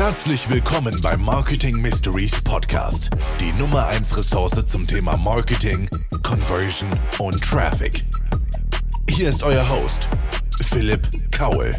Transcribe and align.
Herzlich 0.00 0.48
willkommen 0.48 0.98
beim 1.02 1.20
Marketing 1.20 1.76
Mysteries 1.76 2.42
Podcast, 2.42 3.10
die 3.38 3.52
Nummer 3.58 3.86
1 3.88 4.16
Ressource 4.16 4.64
zum 4.64 4.86
Thema 4.86 5.14
Marketing, 5.18 5.90
Conversion 6.22 6.88
und 7.18 7.44
Traffic. 7.44 8.02
Hier 9.10 9.28
ist 9.28 9.42
euer 9.42 9.68
Host, 9.68 10.08
Philipp 10.62 11.02
Kaul. 11.30 11.74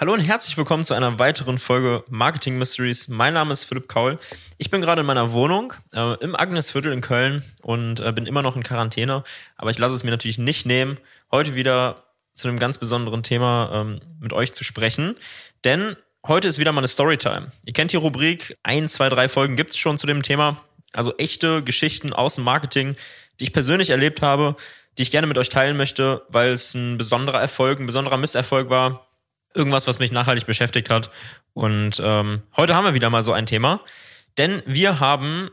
Hallo 0.00 0.12
und 0.12 0.22
herzlich 0.22 0.56
willkommen 0.56 0.84
zu 0.84 0.92
einer 0.92 1.20
weiteren 1.20 1.58
Folge 1.58 2.02
Marketing 2.08 2.58
Mysteries. 2.58 3.06
Mein 3.06 3.34
Name 3.34 3.52
ist 3.52 3.62
Philipp 3.62 3.88
Kaul. 3.88 4.18
Ich 4.56 4.68
bin 4.70 4.80
gerade 4.80 5.02
in 5.02 5.06
meiner 5.06 5.30
Wohnung 5.30 5.74
äh, 5.94 6.14
im 6.14 6.34
Agnesviertel 6.34 6.92
in 6.92 7.00
Köln 7.00 7.44
und 7.62 8.00
äh, 8.00 8.10
bin 8.10 8.26
immer 8.26 8.42
noch 8.42 8.56
in 8.56 8.64
Quarantäne, 8.64 9.22
aber 9.56 9.70
ich 9.70 9.78
lasse 9.78 9.94
es 9.94 10.02
mir 10.02 10.10
natürlich 10.10 10.38
nicht 10.38 10.66
nehmen, 10.66 10.98
heute 11.30 11.54
wieder 11.54 12.02
zu 12.32 12.48
einem 12.48 12.58
ganz 12.58 12.76
besonderen 12.76 13.22
Thema 13.22 13.70
ähm, 13.72 14.00
mit 14.18 14.32
euch 14.32 14.52
zu 14.52 14.64
sprechen. 14.64 15.14
Denn 15.62 15.96
Heute 16.26 16.48
ist 16.48 16.58
wieder 16.58 16.72
mal 16.72 16.80
eine 16.80 16.88
Storytime. 16.88 17.52
Ihr 17.64 17.72
kennt 17.72 17.92
die 17.92 17.96
Rubrik, 17.96 18.56
ein, 18.62 18.88
zwei, 18.88 19.08
drei 19.08 19.28
Folgen 19.28 19.56
gibt 19.56 19.70
es 19.70 19.78
schon 19.78 19.98
zu 19.98 20.06
dem 20.06 20.22
Thema. 20.22 20.62
Also 20.92 21.16
echte 21.16 21.62
Geschichten 21.62 22.12
aus 22.12 22.34
dem 22.34 22.44
Marketing, 22.44 22.96
die 23.38 23.44
ich 23.44 23.52
persönlich 23.52 23.90
erlebt 23.90 24.20
habe, 24.20 24.56
die 24.96 25.02
ich 25.02 25.10
gerne 25.10 25.26
mit 25.26 25.38
euch 25.38 25.48
teilen 25.48 25.76
möchte, 25.76 26.22
weil 26.28 26.48
es 26.48 26.74
ein 26.74 26.98
besonderer 26.98 27.40
Erfolg, 27.40 27.78
ein 27.78 27.86
besonderer 27.86 28.16
Misserfolg 28.16 28.68
war. 28.68 29.06
Irgendwas, 29.54 29.86
was 29.86 30.00
mich 30.00 30.12
nachhaltig 30.12 30.46
beschäftigt 30.46 30.90
hat. 30.90 31.10
Und 31.54 32.00
ähm, 32.04 32.42
heute 32.56 32.74
haben 32.74 32.84
wir 32.84 32.94
wieder 32.94 33.10
mal 33.10 33.22
so 33.22 33.32
ein 33.32 33.46
Thema. 33.46 33.80
Denn 34.36 34.62
wir 34.66 35.00
haben 35.00 35.50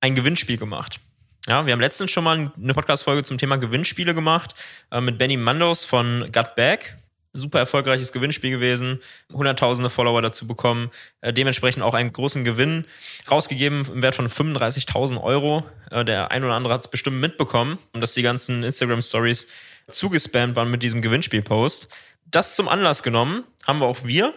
ein 0.00 0.14
Gewinnspiel 0.14 0.58
gemacht. 0.58 1.00
Ja, 1.46 1.66
wir 1.66 1.72
haben 1.72 1.80
letztens 1.80 2.10
schon 2.10 2.24
mal 2.24 2.52
eine 2.56 2.74
Podcast-Folge 2.74 3.24
zum 3.24 3.38
Thema 3.38 3.56
Gewinnspiele 3.56 4.14
gemacht 4.14 4.54
äh, 4.92 5.00
mit 5.00 5.18
Benny 5.18 5.36
Mandos 5.36 5.84
von 5.84 6.30
Gut 6.30 6.54
Bag 6.56 6.98
super 7.32 7.58
erfolgreiches 7.58 8.12
Gewinnspiel 8.12 8.50
gewesen, 8.50 9.00
hunderttausende 9.32 9.90
Follower 9.90 10.22
dazu 10.22 10.46
bekommen, 10.46 10.90
äh, 11.20 11.32
dementsprechend 11.32 11.82
auch 11.82 11.94
einen 11.94 12.12
großen 12.12 12.44
Gewinn 12.44 12.84
rausgegeben 13.30 13.86
im 13.86 14.02
Wert 14.02 14.14
von 14.14 14.28
35.000 14.28 15.22
Euro. 15.22 15.64
Äh, 15.90 16.04
der 16.04 16.30
ein 16.30 16.44
oder 16.44 16.54
andere 16.54 16.74
hat 16.74 16.80
es 16.80 16.88
bestimmt 16.88 17.20
mitbekommen, 17.20 17.78
dass 17.92 18.14
die 18.14 18.22
ganzen 18.22 18.62
Instagram-Stories 18.62 19.46
zugespammt 19.88 20.56
waren 20.56 20.70
mit 20.70 20.82
diesem 20.82 21.02
Gewinnspiel-Post. 21.02 21.88
Das 22.26 22.54
zum 22.54 22.68
Anlass 22.68 23.02
genommen 23.02 23.44
haben 23.66 23.78
wir 23.80 23.86
auch 23.86 24.04
wir 24.04 24.34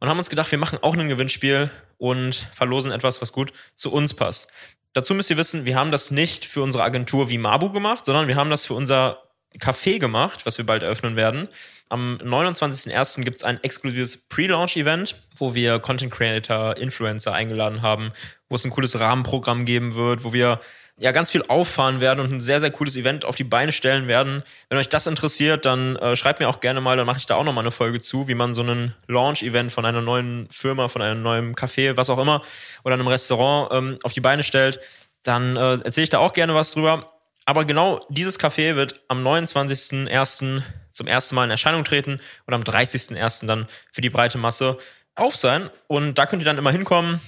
und 0.00 0.08
haben 0.08 0.18
uns 0.18 0.30
gedacht, 0.30 0.50
wir 0.50 0.58
machen 0.58 0.78
auch 0.82 0.96
ein 0.96 1.08
Gewinnspiel 1.08 1.70
und 1.98 2.46
verlosen 2.52 2.92
etwas, 2.92 3.20
was 3.20 3.32
gut 3.32 3.52
zu 3.74 3.92
uns 3.92 4.14
passt. 4.14 4.52
Dazu 4.92 5.14
müsst 5.14 5.30
ihr 5.30 5.36
wissen, 5.36 5.64
wir 5.64 5.76
haben 5.76 5.92
das 5.92 6.10
nicht 6.10 6.44
für 6.44 6.62
unsere 6.62 6.82
Agentur 6.82 7.28
wie 7.28 7.38
Mabu 7.38 7.70
gemacht, 7.70 8.04
sondern 8.04 8.26
wir 8.26 8.36
haben 8.36 8.50
das 8.50 8.66
für 8.66 8.74
unser 8.74 9.27
Café 9.58 9.98
gemacht, 9.98 10.46
was 10.46 10.58
wir 10.58 10.66
bald 10.66 10.82
eröffnen 10.82 11.16
werden. 11.16 11.48
Am 11.88 12.18
29.01. 12.18 13.24
gibt 13.24 13.38
es 13.38 13.44
ein 13.44 13.62
exklusives 13.62 14.28
Pre-Launch-Event, 14.28 15.22
wo 15.36 15.54
wir 15.54 15.78
Content 15.78 16.12
Creator, 16.12 16.76
Influencer 16.76 17.32
eingeladen 17.32 17.80
haben, 17.80 18.12
wo 18.48 18.56
es 18.56 18.64
ein 18.64 18.70
cooles 18.70 19.00
Rahmenprogramm 19.00 19.64
geben 19.64 19.94
wird, 19.94 20.22
wo 20.22 20.32
wir 20.32 20.60
ja 20.98 21.12
ganz 21.12 21.30
viel 21.30 21.44
auffahren 21.46 22.00
werden 22.00 22.20
und 22.20 22.32
ein 22.32 22.40
sehr, 22.40 22.60
sehr 22.60 22.70
cooles 22.70 22.96
Event 22.96 23.24
auf 23.24 23.36
die 23.36 23.44
Beine 23.44 23.72
stellen 23.72 24.08
werden. 24.08 24.42
Wenn 24.68 24.78
euch 24.78 24.88
das 24.88 25.06
interessiert, 25.06 25.64
dann 25.64 25.96
äh, 25.96 26.16
schreibt 26.16 26.40
mir 26.40 26.48
auch 26.48 26.60
gerne 26.60 26.80
mal, 26.80 26.96
dann 26.96 27.06
mache 27.06 27.18
ich 27.18 27.26
da 27.26 27.36
auch 27.36 27.44
nochmal 27.44 27.62
eine 27.62 27.70
Folge 27.70 28.00
zu, 28.00 28.28
wie 28.28 28.34
man 28.34 28.52
so 28.52 28.62
einen 28.62 28.94
Launch-Event 29.06 29.72
von 29.72 29.86
einer 29.86 30.02
neuen 30.02 30.48
Firma, 30.50 30.88
von 30.88 31.00
einem 31.00 31.22
neuen 31.22 31.54
Café, 31.54 31.96
was 31.96 32.10
auch 32.10 32.18
immer, 32.18 32.42
oder 32.84 32.94
einem 32.94 33.06
Restaurant 33.06 33.72
ähm, 33.72 33.98
auf 34.02 34.12
die 34.12 34.20
Beine 34.20 34.42
stellt. 34.42 34.80
Dann 35.22 35.56
äh, 35.56 35.76
erzähle 35.76 36.04
ich 36.04 36.10
da 36.10 36.18
auch 36.18 36.32
gerne 36.32 36.54
was 36.54 36.72
drüber. 36.72 37.17
Aber 37.48 37.64
genau 37.64 38.04
dieses 38.10 38.38
Café 38.38 38.76
wird 38.76 39.00
am 39.08 39.26
29.01. 39.26 40.62
zum 40.92 41.06
ersten 41.06 41.34
Mal 41.34 41.44
in 41.44 41.50
Erscheinung 41.50 41.82
treten 41.82 42.20
und 42.44 42.52
am 42.52 42.60
30.01. 42.60 43.46
dann 43.46 43.66
für 43.90 44.02
die 44.02 44.10
breite 44.10 44.36
Masse 44.36 44.76
auf 45.14 45.34
sein. 45.34 45.70
Und 45.86 46.16
da 46.16 46.26
könnt 46.26 46.42
ihr 46.42 46.44
dann 46.44 46.58
immer 46.58 46.72
hinkommen. 46.72 47.22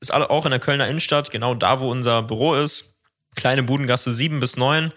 Ist 0.00 0.12
alle 0.12 0.28
auch 0.28 0.44
in 0.44 0.50
der 0.50 0.58
Kölner 0.58 0.88
Innenstadt, 0.88 1.30
genau 1.30 1.54
da, 1.54 1.78
wo 1.78 1.88
unser 1.88 2.24
Büro 2.24 2.56
ist. 2.56 2.98
Kleine 3.36 3.62
Budengasse 3.62 4.12
7 4.12 4.40
bis 4.40 4.56
9. 4.56 4.90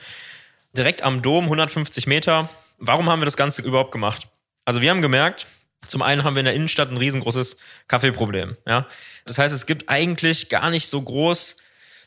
Direkt 0.76 1.04
am 1.04 1.22
Dom, 1.22 1.44
150 1.44 2.08
Meter. 2.08 2.50
Warum 2.80 3.12
haben 3.12 3.22
wir 3.22 3.26
das 3.26 3.38
Ganze 3.38 3.62
überhaupt 3.62 3.92
gemacht? 3.92 4.28
Also 4.66 4.82
wir 4.82 4.90
haben 4.90 5.04
gemerkt, 5.04 5.46
zum 5.86 6.02
einen 6.02 6.24
haben 6.24 6.34
wir 6.34 6.40
in 6.40 6.46
der 6.46 6.56
Innenstadt 6.56 6.90
ein 6.90 6.98
riesengroßes 6.98 7.58
Kaffeeproblem. 7.88 8.58
Ja? 8.66 8.88
Das 9.26 9.38
heißt, 9.38 9.54
es 9.54 9.68
gibt 9.68 9.88
eigentlich 9.90 10.50
gar 10.50 10.72
nicht 10.72 10.88
so 10.88 11.00
groß 11.00 11.58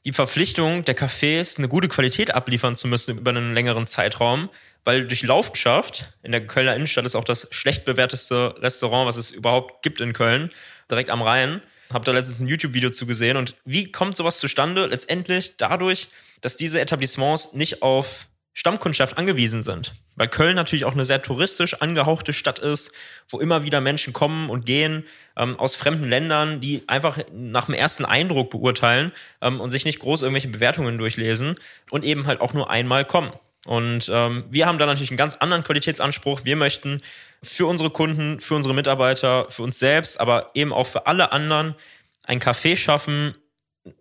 die 0.07 0.13
Verpflichtung 0.13 0.85
der 0.85 0.97
Cafés, 0.97 1.59
eine 1.59 1.69
gute 1.69 1.89
Qualität 1.89 2.33
abliefern 2.33 2.77
zu 2.77 2.87
müssen 2.87 3.19
über 3.19 3.31
einen 3.31 3.55
längeren 3.55 3.87
Zeitraum, 3.87 4.49
weil 4.85 5.09
durch 5.09 5.23
Laufschaft 5.25 6.09
in 6.23 6.31
der 6.31 6.47
Kölner 6.47 6.77
Innenstadt 6.77 7.05
ist 7.05 7.17
auch 7.17 7.25
das 7.25 7.49
schlecht 7.51 7.85
bewerteste 7.85 8.55
Restaurant, 8.63 9.09
was 9.09 9.17
es 9.17 9.33
überhaupt 9.33 9.83
gibt 9.83 10.01
in 10.01 10.13
Köln, 10.13 10.51
direkt 10.89 11.11
am 11.11 11.23
Rhein. 11.23 11.61
Hab 11.93 12.05
da 12.05 12.13
letztens 12.13 12.39
ein 12.39 12.47
YouTube-Video 12.47 12.91
zu 12.91 13.05
gesehen 13.05 13.37
und 13.37 13.57
wie 13.65 13.91
kommt 13.91 14.17
sowas 14.17 14.39
zustande? 14.39 14.87
Letztendlich 14.87 15.57
dadurch, 15.57 16.07
dass 16.41 16.57
diese 16.57 16.81
Etablissements 16.81 17.53
nicht 17.55 17.83
auf 17.83 18.29
Stammkundschaft 18.57 19.19
angewiesen 19.19 19.63
sind. 19.63 19.95
Weil 20.15 20.29
Köln 20.29 20.57
natürlich 20.57 20.87
auch 20.87 20.95
eine 20.95 21.05
sehr 21.05 21.21
touristisch 21.21 21.75
angehauchte 21.83 22.33
Stadt 22.33 22.59
ist, 22.59 22.91
wo 23.29 23.39
immer 23.39 23.65
wieder 23.65 23.83
Menschen 23.83 24.15
kommen 24.15 24.49
und 24.49 24.65
gehen 24.65 25.05
ähm, 25.37 25.61
aus 25.61 25.77
fremden 25.77 26.09
Ländern, 26.09 26.63
die 26.63 26.83
einfach 26.87 27.19
nach 27.35 27.67
dem 27.67 27.75
ersten 27.75 28.07
Eindruck 28.07 28.49
beurteilen 28.49 29.13
ähm, 29.43 29.61
und 29.61 29.69
sich 29.69 29.85
nicht 29.85 29.99
groß 29.99 30.23
irgendwelche 30.23 30.49
Bewertungen 30.49 30.97
durchlesen 30.97 31.57
und 31.91 32.03
eben 32.03 32.27
halt 32.27 32.41
auch 32.41 32.55
nur 32.55 32.71
einmal 32.71 33.05
kommen. 33.05 33.31
Und 33.67 34.11
ähm, 34.11 34.45
wir 34.49 34.65
haben 34.67 34.79
da 34.79 34.87
natürlich 34.87 35.11
einen 35.11 35.19
ganz 35.19 35.35
anderen 35.35 35.63
Qualitätsanspruch. 35.63 36.41
Wir 36.45 36.57
möchten 36.57 37.03
für 37.43 37.67
unsere 37.67 37.91
Kunden, 37.91 38.41
für 38.41 38.55
unsere 38.55 38.75
Mitarbeiter, 38.75 39.51
für 39.51 39.65
uns 39.65 39.79
selbst, 39.79 40.19
aber 40.19 40.53
eben 40.55 40.73
auch 40.73 40.87
für 40.87 41.07
alle 41.07 41.31
anderen 41.31 41.75
ein 42.23 42.41
Café 42.41 42.75
schaffen, 42.79 43.35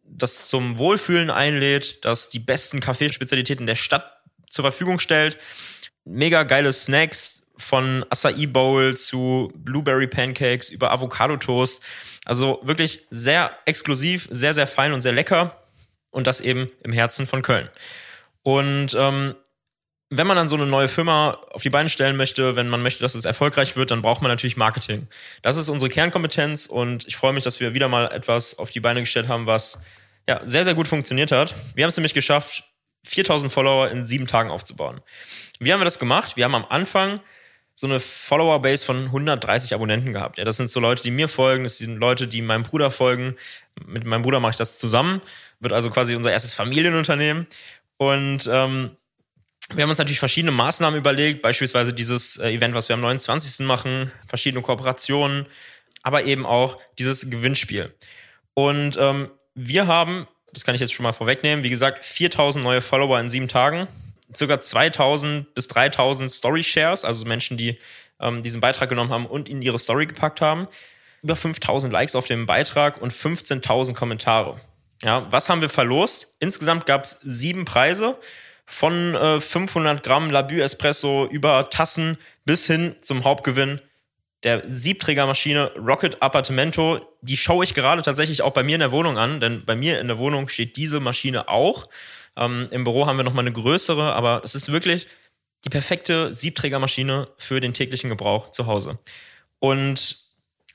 das 0.06 0.48
zum 0.48 0.78
Wohlfühlen 0.78 1.30
einlädt, 1.30 2.06
das 2.06 2.30
die 2.30 2.40
besten 2.40 2.80
Kaffeespezialitäten 2.80 3.66
der 3.66 3.76
Stadt 3.76 4.15
zur 4.50 4.64
Verfügung 4.64 5.00
stellt. 5.00 5.38
Mega 6.04 6.44
geile 6.44 6.72
Snacks 6.74 7.52
von 7.58 8.06
Acai 8.10 8.48
Bowl 8.48 8.96
zu 8.96 9.52
Blueberry 9.56 10.08
Pancakes 10.08 10.70
über 10.70 10.92
Avocado 10.92 11.38
Toast. 11.38 11.82
Also 12.26 12.60
wirklich 12.64 13.06
sehr 13.10 13.52
exklusiv, 13.66 14.28
sehr, 14.32 14.54
sehr 14.54 14.68
fein 14.68 14.94
und 14.94 15.02
sehr 15.02 15.14
lecker. 15.14 15.62
Und 16.12 16.28
das 16.28 16.40
eben 16.42 16.68
im 16.84 16.94
Herzen 16.94 17.28
von 17.28 17.42
Köln. 17.42 17.70
Und 18.42 18.96
ähm, 18.98 19.36
wenn 20.10 20.28
man 20.28 20.38
dann 20.38 20.50
so 20.50 20.56
eine 20.56 20.66
neue 20.66 20.88
Firma 20.88 21.32
auf 21.52 21.64
die 21.64 21.70
Beine 21.70 21.90
stellen 21.90 22.16
möchte, 22.16 22.56
wenn 22.56 22.70
man 22.70 22.82
möchte, 22.82 23.02
dass 23.02 23.16
es 23.16 23.26
erfolgreich 23.26 23.76
wird, 23.76 23.92
dann 23.92 24.02
braucht 24.02 24.22
man 24.22 24.32
natürlich 24.32 24.56
Marketing. 24.56 25.08
Das 25.42 25.58
ist 25.58 25.68
unsere 25.68 25.90
Kernkompetenz 25.90 26.68
und 26.68 27.08
ich 27.08 27.16
freue 27.16 27.34
mich, 27.34 27.44
dass 27.44 27.60
wir 27.60 27.74
wieder 27.74 27.88
mal 27.88 28.06
etwas 28.14 28.58
auf 28.60 28.70
die 28.70 28.80
Beine 28.80 29.00
gestellt 29.02 29.28
haben, 29.28 29.46
was 29.46 29.80
ja 30.28 30.42
sehr, 30.46 30.64
sehr 30.64 30.76
gut 30.76 30.88
funktioniert 30.88 31.32
hat. 31.32 31.56
Wir 31.74 31.84
haben 31.84 31.90
es 31.90 31.98
nämlich 31.98 32.14
geschafft, 32.14 32.64
4000 33.06 33.52
Follower 33.52 33.90
in 33.90 34.04
sieben 34.04 34.28
Tagen 34.28 34.50
aufzubauen. 34.50 35.02
Wie 35.60 35.72
haben 35.72 35.80
wir 35.80 35.86
das 35.86 36.00
gemacht? 36.00 36.36
Wir 36.36 36.46
haben 36.46 36.56
am 36.56 36.66
Anfang 36.66 37.20
so 37.74 37.88
eine 37.88 38.00
Follower-Base 38.00 38.86
von 38.86 39.06
130 39.06 39.74
Abonnenten 39.74 40.14
gehabt. 40.14 40.38
Ja, 40.38 40.46
das 40.46 40.58
sind 40.58 40.70
so 40.70 40.80
Leute, 40.80 41.04
die 41.04 41.12
mir 41.12 41.28
folgen, 41.28 41.64
das 41.64 41.78
sind 41.78 41.98
Leute, 41.98 42.28
die 42.28 42.42
meinem 42.42 42.64
Bruder 42.64 42.90
folgen. 42.90 43.36
Mit 43.86 44.06
meinem 44.06 44.22
Bruder 44.22 44.40
mache 44.40 44.52
ich 44.52 44.58
das 44.58 44.80
zusammen. 44.80 45.22
Wird 45.60 45.74
also 45.74 45.90
quasi 45.90 46.16
unser 46.16 46.32
erstes 46.32 46.54
Familienunternehmen. 46.54 47.48
Und 47.98 48.50
ähm, 48.52 48.92
wir 49.74 49.84
haben 49.84 49.90
uns 49.90 50.00
natürlich 50.00 50.20
verschiedene 50.20 50.52
Maßnahmen 50.52 50.98
überlegt, 50.98 51.42
beispielsweise 51.42 51.94
dieses 51.94 52.38
äh, 52.38 52.50
Event, 52.52 52.76
was 52.76 52.88
wir 52.88 52.94
am 52.94 53.02
29. 53.02 53.66
machen, 53.66 54.12
verschiedene 54.28 54.62
Kooperationen, 54.62 55.48
aber 56.02 56.24
eben 56.24 56.46
auch 56.46 56.78
dieses 56.98 57.30
Gewinnspiel. 57.30 57.94
Und 58.54 58.96
ähm, 58.98 59.32
wir 59.54 59.88
haben 59.88 60.28
das 60.56 60.64
kann 60.64 60.74
ich 60.74 60.82
jetzt 60.82 60.94
schon 60.94 61.04
mal 61.04 61.12
vorwegnehmen. 61.12 61.66
Wie 61.66 61.70
gesagt, 61.70 62.06
4000 62.06 62.64
neue 62.64 62.82
Follower 62.82 63.20
in 63.20 63.30
sieben 63.30 63.50
Tagen, 63.50 63.88
circa 64.34 64.60
2000 64.60 65.54
bis 65.54 65.68
3000 65.68 66.32
Story 66.32 66.64
Shares, 66.64 67.04
also 67.04 67.26
Menschen, 67.26 67.58
die 67.58 67.78
ähm, 68.22 68.42
diesen 68.42 68.62
Beitrag 68.62 68.88
genommen 68.88 69.12
haben 69.12 69.26
und 69.26 69.50
in 69.50 69.62
ihre 69.62 69.78
Story 69.78 70.06
gepackt 70.06 70.40
haben, 70.40 70.68
über 71.22 71.36
5000 71.36 71.92
Likes 71.92 72.16
auf 72.16 72.26
dem 72.26 72.46
Beitrag 72.46 73.02
und 73.02 73.12
15.000 73.12 73.96
Kommentare. 73.96 74.58
Ja, 75.04 75.28
was 75.30 75.50
haben 75.50 75.60
wir 75.60 75.70
verlost? 75.70 76.36
Insgesamt 76.40 76.86
gab 76.86 77.04
es 77.04 77.20
sieben 77.22 77.66
Preise 77.66 78.18
von 78.66 79.14
äh, 79.14 79.42
500 79.42 80.04
Gramm 80.04 80.32
Labü 80.32 80.62
Espresso 80.62 81.26
über 81.26 81.70
Tassen 81.70 82.18
bis 82.46 82.66
hin 82.66 82.96
zum 83.02 83.26
Hauptgewinn 83.26 83.82
der 84.46 84.64
Siebträgermaschine 84.68 85.72
Rocket 85.76 86.22
Appartamento. 86.22 87.02
Die 87.22 87.36
schaue 87.36 87.66
ich 87.66 87.74
gerade 87.74 88.04
tatsächlich 88.04 88.44
auch 88.44 88.54
bei 88.54 88.64
mir 88.64 88.76
in 88.76 88.80
der 88.80 88.92
Wohnung 88.92 89.18
an, 89.18 89.42
denn 89.42 89.66
bei 89.66 89.76
mir 89.76 90.00
in 90.00 90.08
der 90.08 90.20
Wohnung 90.20 90.48
steht 90.48 90.78
diese 90.78 91.00
Maschine 91.00 91.50
auch. 91.50 91.90
Ähm, 92.38 92.68
Im 92.72 92.84
Büro 92.84 93.08
haben 93.08 93.18
wir 93.18 93.24
nochmal 93.24 93.44
eine 93.44 93.52
größere, 93.52 94.14
aber 94.14 94.42
es 94.44 94.56
ist 94.56 94.72
wirklich 94.72 95.08
die 95.66 95.70
perfekte 95.70 96.34
Siebträgermaschine 96.34 97.28
für 97.38 97.60
den 97.60 97.74
täglichen 97.74 98.10
Gebrauch 98.10 98.52
zu 98.52 98.68
Hause. 98.68 99.00
Und 99.60 100.18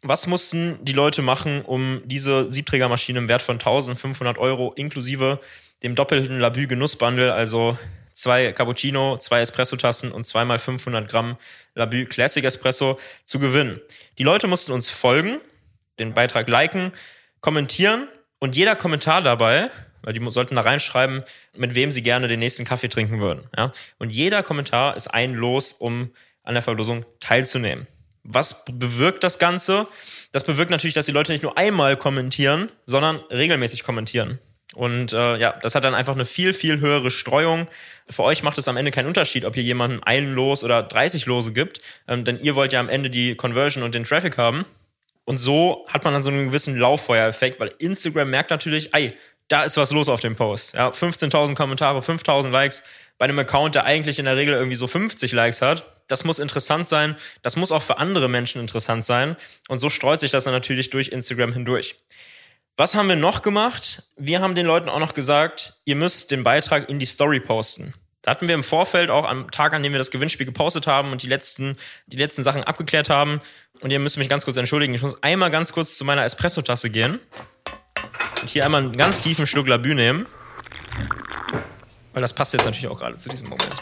was 0.02 0.26
mussten 0.26 0.84
die 0.84 0.93
Leute 0.93 1.22
machen, 1.22 1.62
um 1.62 2.02
diese 2.05 2.50
Siebträgermaschine 2.50 3.20
im 3.20 3.28
Wert 3.28 3.43
von 3.43 3.56
1500 3.56 4.37
Euro 4.38 4.72
inklusive 4.72 5.40
dem 5.82 5.94
doppelten 5.94 6.40
Labü 6.40 6.67
Genussbundle, 6.67 7.32
also 7.32 7.78
zwei 8.20 8.52
Cappuccino, 8.52 9.17
zwei 9.19 9.40
Espresso-Tassen 9.40 10.12
und 10.12 10.25
zweimal 10.25 10.58
500 10.58 11.08
Gramm 11.11 11.37
Labü 11.75 12.05
Classic 12.05 12.44
Espresso 12.44 12.99
zu 13.25 13.38
gewinnen. 13.38 13.81
Die 14.19 14.25
Leute 14.25 14.46
mussten 14.46 14.72
uns 14.72 14.90
folgen. 14.90 15.40
den 15.99 16.14
Beitrag 16.14 16.49
liken, 16.49 16.93
kommentieren 17.40 18.08
und 18.38 18.56
jeder 18.56 18.75
Kommentar 18.75 19.20
dabei, 19.20 19.70
weil 20.00 20.14
die 20.14 20.31
sollten 20.31 20.56
da 20.56 20.62
reinschreiben, 20.62 21.25
mit 21.55 21.75
wem 21.75 21.93
sie 21.93 22.02
gerne 22.02 22.26
den 22.26 22.40
nächsten 22.40 22.64
Kaffee 22.64 22.88
trinken 22.88 23.20
würden. 23.20 23.49
Ja? 23.55 23.72
Und 23.99 24.08
jeder 24.08 24.43
Kommentar 24.43 24.96
ist 24.96 25.08
ein 25.08 25.34
Los, 25.34 25.75
um 25.75 26.11
an 26.43 26.55
der 26.55 26.62
Verlosung 26.62 27.05
teilzunehmen. 27.20 27.87
Was 28.22 28.64
bewirkt 28.64 29.25
das 29.25 29.38
Ganze? 29.38 29.87
Das 30.32 30.44
bewirkt 30.44 30.70
natürlich, 30.70 30.94
dass 30.94 31.06
die 31.06 31.12
Leute 31.12 31.32
nicht 31.32 31.43
nur 31.43 31.58
einmal 31.58 31.96
kommentieren, 31.99 32.70
sondern 32.87 33.17
regelmäßig 33.31 33.82
kommentieren. 33.82 34.38
Und 34.75 35.12
äh, 35.12 35.37
ja, 35.37 35.58
das 35.62 35.75
hat 35.75 35.84
dann 35.84 35.94
einfach 35.94 36.14
eine 36.14 36.25
viel, 36.25 36.55
viel 36.55 36.81
höhere 36.81 37.11
Streuung. 37.11 37.67
Für 38.08 38.22
euch 38.22 38.43
macht 38.43 38.56
es 38.58 38.69
am 38.69 38.76
Ende 38.76 38.93
keinen 38.93 39.08
Unterschied, 39.08 39.44
ob 39.44 39.56
ihr 39.56 39.62
jemanden 39.62 40.02
einen 40.02 40.34
Los 40.34 40.62
oder 40.62 40.82
30 40.82 41.26
Lose 41.26 41.52
gibt, 41.52 41.81
ähm, 42.06 42.25
denn 42.25 42.38
ihr 42.38 42.55
wollt 42.55 42.72
ja 42.72 42.81
am 42.81 42.88
Ende 42.88 43.11
die 43.11 43.34
Conversion 43.34 43.82
und 43.82 43.94
den 43.94 44.05
Traffic 44.05 44.38
haben. 44.38 44.64
Und 45.25 45.38
so 45.38 45.87
hat 45.88 46.05
man 46.05 46.12
dann 46.12 46.22
so 46.22 46.31
einen 46.31 46.46
gewissen 46.46 46.76
Lauffeuereffekt, 46.76 47.61
weil 47.61 47.72
Instagram 47.78 48.31
merkt 48.31 48.50
natürlich, 48.50 48.94
ey, 48.94 49.17
da 49.49 49.64
ist 49.64 49.76
was 49.76 49.90
los 49.90 50.08
auf 50.08 50.20
dem 50.20 50.37
Post. 50.37 50.75
Ja, 50.75 50.90
15.000 50.90 51.56
Kommentare, 51.56 51.99
5.000 52.00 52.50
Likes 52.50 52.82
bei 53.19 53.25
einem 53.25 53.38
Account, 53.40 53.75
der 53.75 53.84
eigentlich 53.84 54.19
in 54.19 54.25
der 54.25 54.37
Regel 54.37 54.55
irgendwie 54.55 54.76
so 54.76 54.87
50 54.87 55.32
Likes 55.32 55.61
hat. 55.61 55.84
Das 56.06 56.25
muss 56.25 56.38
interessant 56.38 56.88
sein. 56.88 57.17
Das 57.43 57.56
muss 57.56 57.72
auch 57.72 57.82
für 57.82 57.99
andere 57.99 58.28
Menschen 58.28 58.61
interessant 58.61 59.05
sein. 59.05 59.37
Und 59.69 59.78
so 59.78 59.90
streut 59.90 60.20
sich 60.20 60.31
das 60.31 60.44
dann 60.44 60.52
natürlich 60.52 60.90
durch 60.90 61.08
Instagram 61.08 61.52
hindurch. 61.52 61.96
Was 62.81 62.94
haben 62.94 63.11
wir 63.11 63.17
noch 63.17 63.43
gemacht? 63.43 64.05
Wir 64.17 64.41
haben 64.41 64.55
den 64.55 64.65
Leuten 64.65 64.88
auch 64.88 65.00
noch 65.00 65.12
gesagt, 65.12 65.75
ihr 65.85 65.97
müsst 65.97 66.31
den 66.31 66.44
Beitrag 66.44 66.88
in 66.88 66.99
die 66.99 67.05
Story 67.05 67.38
posten. 67.38 67.93
Da 68.23 68.31
hatten 68.31 68.49
wir 68.49 68.55
im 68.55 68.65
Vorfeld 68.65 69.11
auch 69.11 69.27
am 69.27 69.50
Tag, 69.50 69.75
an 69.75 69.82
dem 69.82 69.93
wir 69.93 69.99
das 69.99 70.11
Gewinnspiel 70.11 70.47
gepostet 70.47 70.87
haben 70.87 71.12
und 71.12 71.23
die 71.23 71.27
letzten, 71.27 71.77
die 72.06 72.17
letzten 72.17 72.43
Sachen 72.43 72.65
abgeklärt 72.65 73.11
haben. 73.11 73.43
Und 73.82 73.91
ihr 73.91 73.99
müsst 73.99 74.17
mich 74.17 74.31
ganz 74.31 74.47
kurz 74.47 74.56
entschuldigen. 74.56 74.94
Ich 74.94 75.03
muss 75.03 75.23
einmal 75.23 75.50
ganz 75.50 75.75
kurz 75.75 75.99
zu 75.99 76.06
meiner 76.06 76.25
Espresso-Tasse 76.25 76.88
gehen. 76.88 77.21
Und 78.41 78.49
hier 78.49 78.65
einmal 78.65 78.82
einen 78.82 78.97
ganz 78.97 79.21
tiefen 79.23 79.47
Schluck 79.47 79.69
Labü 79.69 79.94
nehmen. 79.94 80.27
Weil 82.15 82.23
das 82.23 82.32
passt 82.32 82.55
jetzt 82.55 82.65
natürlich 82.65 82.88
auch 82.88 82.99
gerade 82.99 83.19
zu 83.19 83.29
diesem 83.29 83.50
Moment. 83.50 83.77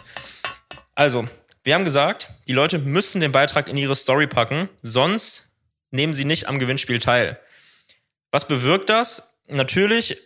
Also, 0.97 1.29
wir 1.63 1.75
haben 1.77 1.85
gesagt, 1.85 2.31
die 2.49 2.53
Leute 2.53 2.81
müssen 2.81 3.21
den 3.21 3.31
Beitrag 3.31 3.69
in 3.69 3.77
ihre 3.77 3.95
Story 3.95 4.27
packen, 4.27 4.69
sonst 4.83 5.51
nehmen 5.93 6.15
sie 6.15 6.25
nicht 6.25 6.49
am 6.49 6.59
Gewinnspiel 6.59 6.99
teil. 6.99 7.39
Was 8.31 8.47
bewirkt 8.47 8.91
das? 8.91 9.39
Natürlich 9.47 10.19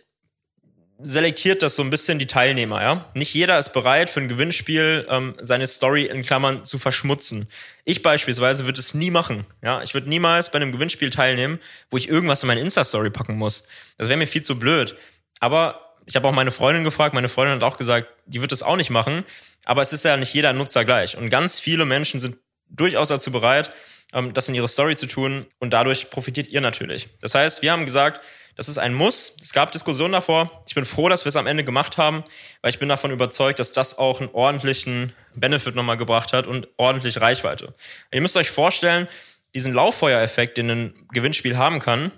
selektiert 0.99 1.63
das 1.63 1.75
so 1.75 1.83
ein 1.83 1.89
bisschen 1.89 2.19
die 2.19 2.27
Teilnehmer, 2.27 2.81
ja. 2.81 3.09
Nicht 3.13 3.33
jeder 3.33 3.59
ist 3.59 3.73
bereit, 3.73 4.09
für 4.09 4.21
ein 4.21 4.29
Gewinnspiel 4.29 5.05
ähm, 5.09 5.35
seine 5.41 5.67
Story 5.67 6.05
in 6.05 6.21
Klammern 6.21 6.63
zu 6.63 6.77
verschmutzen. 6.77 7.49
Ich 7.83 8.01
beispielsweise 8.01 8.65
würde 8.65 8.79
es 8.79 8.93
nie 8.93 9.11
machen, 9.11 9.45
ja. 9.61 9.81
Ich 9.83 9.93
würde 9.93 10.07
niemals 10.07 10.51
bei 10.51 10.57
einem 10.57 10.71
Gewinnspiel 10.71 11.09
teilnehmen, 11.09 11.59
wo 11.89 11.97
ich 11.97 12.07
irgendwas 12.07 12.43
in 12.43 12.47
meine 12.47 12.61
Insta-Story 12.61 13.09
packen 13.09 13.37
muss. 13.37 13.63
Das 13.97 14.07
wäre 14.07 14.17
mir 14.17 14.27
viel 14.27 14.43
zu 14.43 14.57
blöd. 14.57 14.95
Aber 15.39 15.95
ich 16.05 16.15
habe 16.15 16.27
auch 16.27 16.33
meine 16.33 16.51
Freundin 16.51 16.83
gefragt, 16.83 17.13
meine 17.13 17.29
Freundin 17.29 17.55
hat 17.55 17.63
auch 17.63 17.77
gesagt, 17.77 18.07
die 18.25 18.41
wird 18.41 18.51
es 18.51 18.63
auch 18.63 18.77
nicht 18.77 18.89
machen. 18.89 19.23
Aber 19.65 19.81
es 19.81 19.93
ist 19.93 20.05
ja 20.05 20.15
nicht 20.17 20.33
jeder 20.33 20.53
Nutzer 20.53 20.85
gleich. 20.85 21.17
Und 21.17 21.29
ganz 21.29 21.59
viele 21.59 21.85
Menschen 21.85 22.19
sind 22.19 22.37
durchaus 22.69 23.09
dazu 23.09 23.31
bereit, 23.31 23.71
ähm, 24.13 24.33
das 24.33 24.49
in 24.49 24.55
ihre 24.55 24.67
Story 24.67 24.95
zu 24.95 25.07
tun. 25.07 25.45
Und 25.59 25.73
dadurch 25.73 26.09
profitiert 26.09 26.47
ihr 26.47 26.61
natürlich. 26.61 27.09
Das 27.21 27.35
heißt, 27.35 27.61
wir 27.61 27.71
haben 27.71 27.85
gesagt, 27.85 28.21
das 28.55 28.69
ist 28.69 28.77
ein 28.77 28.93
Muss. 28.93 29.35
Es 29.41 29.51
gab 29.51 29.71
Diskussionen 29.71 30.13
davor. 30.13 30.63
Ich 30.67 30.75
bin 30.75 30.85
froh, 30.85 31.09
dass 31.09 31.25
wir 31.25 31.29
es 31.29 31.35
am 31.35 31.47
Ende 31.47 31.63
gemacht 31.63 31.97
haben, 31.97 32.23
weil 32.61 32.69
ich 32.69 32.79
bin 32.79 32.87
davon 32.87 33.11
überzeugt, 33.11 33.59
dass 33.59 33.73
das 33.73 33.97
auch 33.97 34.21
einen 34.21 34.29
ordentlichen 34.29 35.13
Benefit 35.35 35.75
nochmal 35.75 35.97
gebracht 35.97 36.33
hat 36.33 36.45
und 36.45 36.67
ordentlich 36.77 37.19
Reichweite. 37.19 37.73
Ihr 38.11 38.21
müsst 38.21 38.37
euch 38.37 38.51
vorstellen, 38.51 39.07
diesen 39.55 39.73
Lauffeuereffekt, 39.73 40.57
den 40.57 40.69
ein 40.69 41.07
Gewinnspiel 41.11 41.57
haben 41.57 41.79
kann, 41.79 42.11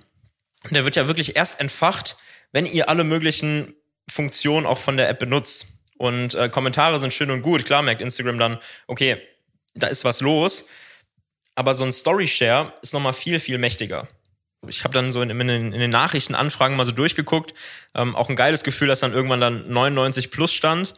der 0.72 0.84
wird 0.84 0.96
ja 0.96 1.08
wirklich 1.08 1.36
erst 1.36 1.60
entfacht, 1.60 2.18
wenn 2.52 2.66
ihr 2.66 2.90
alle 2.90 3.04
möglichen 3.04 3.76
Funktionen 4.10 4.66
auch 4.66 4.78
von 4.78 4.98
der 4.98 5.10
App 5.10 5.20
benutzt. 5.20 5.68
Und 5.98 6.36
äh, 6.36 6.50
Kommentare 6.50 7.00
sind 7.00 7.14
schön 7.14 7.32
und 7.32 7.42
gut. 7.42 7.66
Klar 7.66 7.82
merkt 7.82 8.02
Instagram 8.02 8.38
dann, 8.38 8.58
okay, 8.88 9.22
da 9.74 9.88
ist 9.88 10.04
was 10.04 10.22
los. 10.22 10.66
Aber 11.56 11.74
so 11.74 11.86
ein 11.86 11.92
Story 11.92 12.28
Share 12.28 12.74
ist 12.82 12.94
nochmal 12.94 13.14
viel, 13.14 13.40
viel 13.40 13.58
mächtiger. 13.58 14.08
Ich 14.68 14.84
habe 14.84 14.94
dann 14.94 15.12
so 15.12 15.22
in, 15.22 15.30
in, 15.30 15.50
in, 15.50 15.72
den 15.72 15.92
Nachrichtenanfragen 15.92 16.76
mal 16.76 16.86
so 16.86 16.92
durchgeguckt. 16.92 17.54
Ähm, 17.94 18.16
auch 18.16 18.30
ein 18.30 18.36
geiles 18.36 18.64
Gefühl, 18.64 18.88
dass 18.88 19.00
dann 19.00 19.14
irgendwann 19.14 19.40
dann 19.40 19.70
99 19.70 20.32
plus 20.32 20.54
stand 20.54 20.94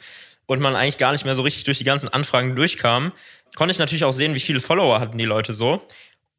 und 0.45 0.61
man 0.61 0.75
eigentlich 0.75 0.97
gar 0.97 1.11
nicht 1.11 1.25
mehr 1.25 1.35
so 1.35 1.41
richtig 1.41 1.65
durch 1.65 1.77
die 1.77 1.83
ganzen 1.83 2.09
Anfragen 2.09 2.55
durchkam. 2.55 3.11
Konnte 3.55 3.71
ich 3.71 3.79
natürlich 3.79 4.05
auch 4.05 4.13
sehen, 4.13 4.33
wie 4.33 4.39
viele 4.39 4.59
Follower 4.59 4.99
hatten 4.99 5.17
die 5.17 5.25
Leute 5.25 5.53
so. 5.53 5.85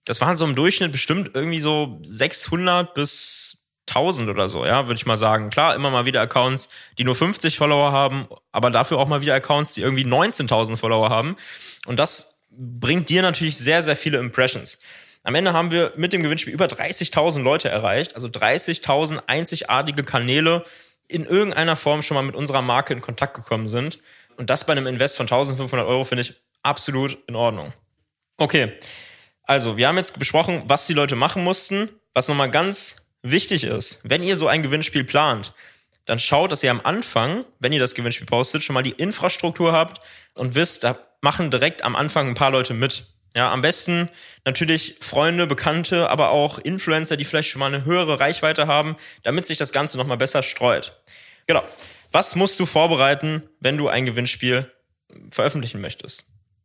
Das 0.05 0.21
waren 0.21 0.37
so 0.37 0.47
im 0.47 0.55
Durchschnitt 0.55 0.93
bestimmt 0.93 1.31
irgendwie 1.35 1.61
so 1.61 2.01
600 2.03 2.95
bis 2.95 3.67
1000 3.89 4.31
oder 4.31 4.49
so, 4.49 4.65
ja, 4.65 4.87
würde 4.87 4.99
ich 4.99 5.07
mal 5.07 5.17
sagen. 5.17 5.51
Klar, 5.51 5.75
immer 5.75 5.91
mal 5.91 6.07
wieder 6.07 6.21
Accounts, 6.21 6.69
die 6.99 7.05
nur 7.05 7.15
50 7.15 7.59
Follower 7.59 7.93
haben, 7.93 8.27
aber 8.53 8.71
dafür 8.71 8.99
auch 8.99 9.09
mal 9.09 9.21
wieder 9.21 9.35
Accounts, 9.35 9.75
die 9.75 9.83
irgendwie 9.83 10.05
19.000 10.05 10.77
Follower 10.77 11.11
haben. 11.11 11.37
Und 11.87 11.99
das 11.99 12.38
bringt 12.59 13.09
dir 13.09 13.23
natürlich 13.23 13.57
sehr, 13.57 13.83
sehr 13.83 13.97
viele 13.97 14.19
Impressions. 14.19 14.79
Am 15.23 15.35
Ende 15.35 15.53
haben 15.53 15.71
wir 15.71 15.93
mit 15.97 16.13
dem 16.13 16.23
Gewinnspiel 16.23 16.53
über 16.53 16.67
30.000 16.67 17.43
Leute 17.43 17.69
erreicht, 17.69 18.15
also 18.15 18.29
30.000 18.29 19.23
einzigartige 19.27 20.03
Kanäle 20.03 20.65
in 21.07 21.25
irgendeiner 21.25 21.77
Form 21.77 22.03
schon 22.03 22.17
mal 22.17 22.23
mit 22.23 22.35
unserer 22.35 22.63
Marke 22.63 22.93
in 22.93 23.01
Kontakt 23.01 23.35
gekommen 23.35 23.69
sind. 23.69 24.01
Und 24.37 24.51
das 24.51 24.67
bei 24.67 24.73
einem 24.73 24.87
Invest 24.87 25.17
von 25.17 25.25
1500 25.25 25.87
Euro 25.87 26.05
finde 26.05 26.23
ich 26.23 26.35
absolut 26.63 27.19
in 27.29 27.37
Ordnung. 27.37 27.73
Okay, 28.37 28.73
also 29.45 29.77
wir 29.77 29.89
haben 29.89 29.97
jetzt 29.97 30.19
besprochen, 30.19 30.63
was 30.67 30.87
die 30.87 30.95
Leute 30.95 31.17
machen 31.17 31.45
mussten. 31.45 31.91
Was 32.15 32.29
nochmal 32.29 32.51
ganz 32.51 33.09
wichtig 33.23 33.65
ist, 33.65 34.01
wenn 34.03 34.23
ihr 34.23 34.37
so 34.37 34.49
ein 34.49 34.63
Gewinnspiel 34.63 35.05
plant, 35.05 35.55
dann 36.05 36.19
schaut, 36.19 36.51
dass 36.53 36.63
ihr 36.63 36.71
am 36.71 36.81
Anfang, 36.83 37.45
wenn 37.59 37.73
ihr 37.73 37.81
das 37.81 37.95
Gewinnspiel 37.95 38.27
postet, 38.27 38.63
schon 38.63 38.75
mal 38.75 38.83
die 38.83 38.93
Infrastruktur 38.93 39.73
habt 39.73 40.01
und 40.35 40.55
wisst, 40.55 40.85
da 40.85 41.08
machen 41.21 41.51
direkt 41.51 41.83
am 41.83 41.97
Anfang 41.97 42.29
ein 42.29 42.35
paar 42.35 42.51
Leute 42.51 42.75
mit. 42.75 43.07
Ja, 43.35 43.53
am 43.53 43.63
besten 43.63 44.09
natürlich 44.45 44.97
Freunde, 45.01 45.47
Bekannte, 45.47 46.11
aber 46.11 46.31
auch 46.31 46.59
Influencer, 46.59 47.17
die 47.17 47.25
vielleicht 47.25 47.51
schon 47.51 47.61
mal 47.61 47.73
eine 47.73 47.85
höhere 47.85 48.21
Reichweite 48.21 48.67
haben, 48.67 48.97
damit 49.23 49.47
sich 49.47 49.59
das 49.59 49.73
Ganze 49.73 49.99
nochmal 49.99 50.17
besser 50.17 50.43
streut. 50.43 50.97
Genau. 51.47 51.63
Was 52.11 52.37
musst 52.37 52.59
du 52.59 52.67
vorbereiten, 52.67 53.43
wenn 53.61 53.77
du 53.77 53.89
ein 53.89 54.07
Gewinnspiel 54.07 54.73
veröffentlichen 55.31 55.81
möchtest? 55.81 56.25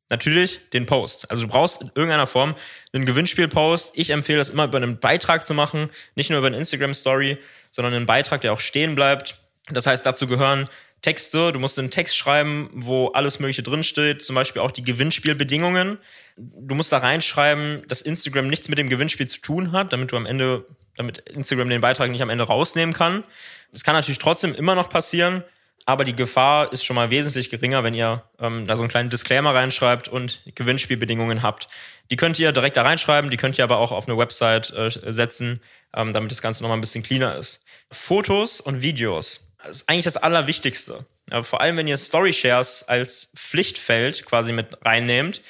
Natürlich 0.10 0.60
den 0.72 0.86
Post. 0.86 1.30
Also 1.30 1.44
du 1.44 1.50
brauchst 1.50 1.82
in 1.82 1.92
irgendeiner 1.96 2.28
Form 2.28 2.56
einen 2.94 3.06
Gewinnspiel-Post. 3.06 3.94
Ich 3.96 4.10
empfehle 4.10 4.38
das 4.38 4.50
immer 4.50 4.66
über 4.66 4.78
einen 4.78 5.00
Beitrag 5.00 5.46
zu 5.46 5.54
machen, 5.54 5.90
nicht 6.16 6.30
nur 6.30 6.40
über 6.40 6.48
eine 6.48 6.58
Instagram-Story, 6.58 7.38
sondern 7.72 7.94
einen 7.94 8.06
Beitrag, 8.06 8.42
der 8.42 8.54
auch 8.54 8.60
stehen 8.60 8.96
bleibt. 8.96 9.40
Das 9.70 9.88
heißt, 9.88 10.06
dazu 10.06 10.28
gehören 10.28 10.70
Texte. 11.04 11.52
Du 11.52 11.60
musst 11.60 11.78
einen 11.78 11.92
Text 11.92 12.18
schreiben, 12.18 12.70
wo 12.74 13.10
alles 13.10 13.40
Mögliche 13.40 13.62
drinsteht, 13.62 14.24
zum 14.24 14.36
Beispiel 14.36 14.62
auch 14.62 14.72
die 14.72 14.84
Gewinnspielbedingungen. 14.84 16.00
Du 16.36 16.74
musst 16.74 16.92
da 16.92 16.98
reinschreiben, 16.98 17.84
dass 17.88 18.02
Instagram 18.02 18.48
nichts 18.48 18.70
mit 18.70 18.80
dem 18.80 18.90
Gewinnspiel 18.90 19.28
zu 19.28 19.40
tun 19.40 19.72
hat, 19.72 19.94
damit 19.94 20.12
du 20.12 20.18
am 20.18 20.26
Ende, 20.26 20.66
damit 20.96 21.20
Instagram 21.20 21.70
den 21.70 21.82
Beitrag 21.82 22.10
nicht 22.10 22.24
am 22.24 22.32
Ende 22.32 22.46
rausnehmen 22.46 22.96
kann. 22.96 23.24
Das 23.72 23.84
kann 23.84 23.96
natürlich 23.96 24.18
trotzdem 24.18 24.56
immer 24.56 24.76
noch 24.76 24.90
passieren, 24.90 25.44
aber 25.86 26.06
die 26.06 26.16
Gefahr 26.16 26.72
ist 26.72 26.86
schon 26.86 26.96
mal 26.96 27.10
wesentlich 27.10 27.50
geringer, 27.50 27.84
wenn 27.84 27.94
ihr 27.94 28.24
ähm, 28.40 28.66
da 28.66 28.78
so 28.78 28.84
einen 28.84 28.90
kleinen 28.90 29.10
Disclaimer 29.10 29.54
reinschreibt 29.54 30.08
und 30.08 30.42
Gewinnspielbedingungen 30.56 31.44
habt. 31.44 31.68
Die 32.10 32.16
könnt 32.16 32.40
ihr 32.40 32.54
direkt 32.54 32.78
da 32.78 32.84
reinschreiben, 32.84 33.30
die 33.30 33.38
könnt 33.38 33.58
ihr 33.58 33.66
aber 33.66 33.78
auch 33.78 33.92
auf 33.92 34.08
eine 34.08 34.18
Website 34.18 34.72
äh, 34.72 34.90
setzen, 35.12 35.62
ähm, 35.94 36.14
damit 36.14 36.32
das 36.32 36.42
Ganze 36.42 36.64
nochmal 36.64 36.78
ein 36.78 36.82
bisschen 36.82 37.04
cleaner 37.04 37.36
ist. 37.36 37.66
Fotos 37.92 38.62
und 38.62 38.82
Videos 38.82 39.53
das 39.64 39.78
ist 39.78 39.90
eigentlich 39.90 40.06
das 40.06 40.18
Allerwichtigste. 40.18 41.06
Ja, 41.30 41.44
vor 41.44 41.62
allem, 41.62 41.78
wenn 41.78 41.88
ihr 41.88 41.98
Story 41.98 42.34
Shares 42.34 42.84
als 42.88 43.34
Pflichtfeld 43.36 44.26
quasi 44.26 44.52
mit 44.52 44.78
reinnehmt, 44.86 45.42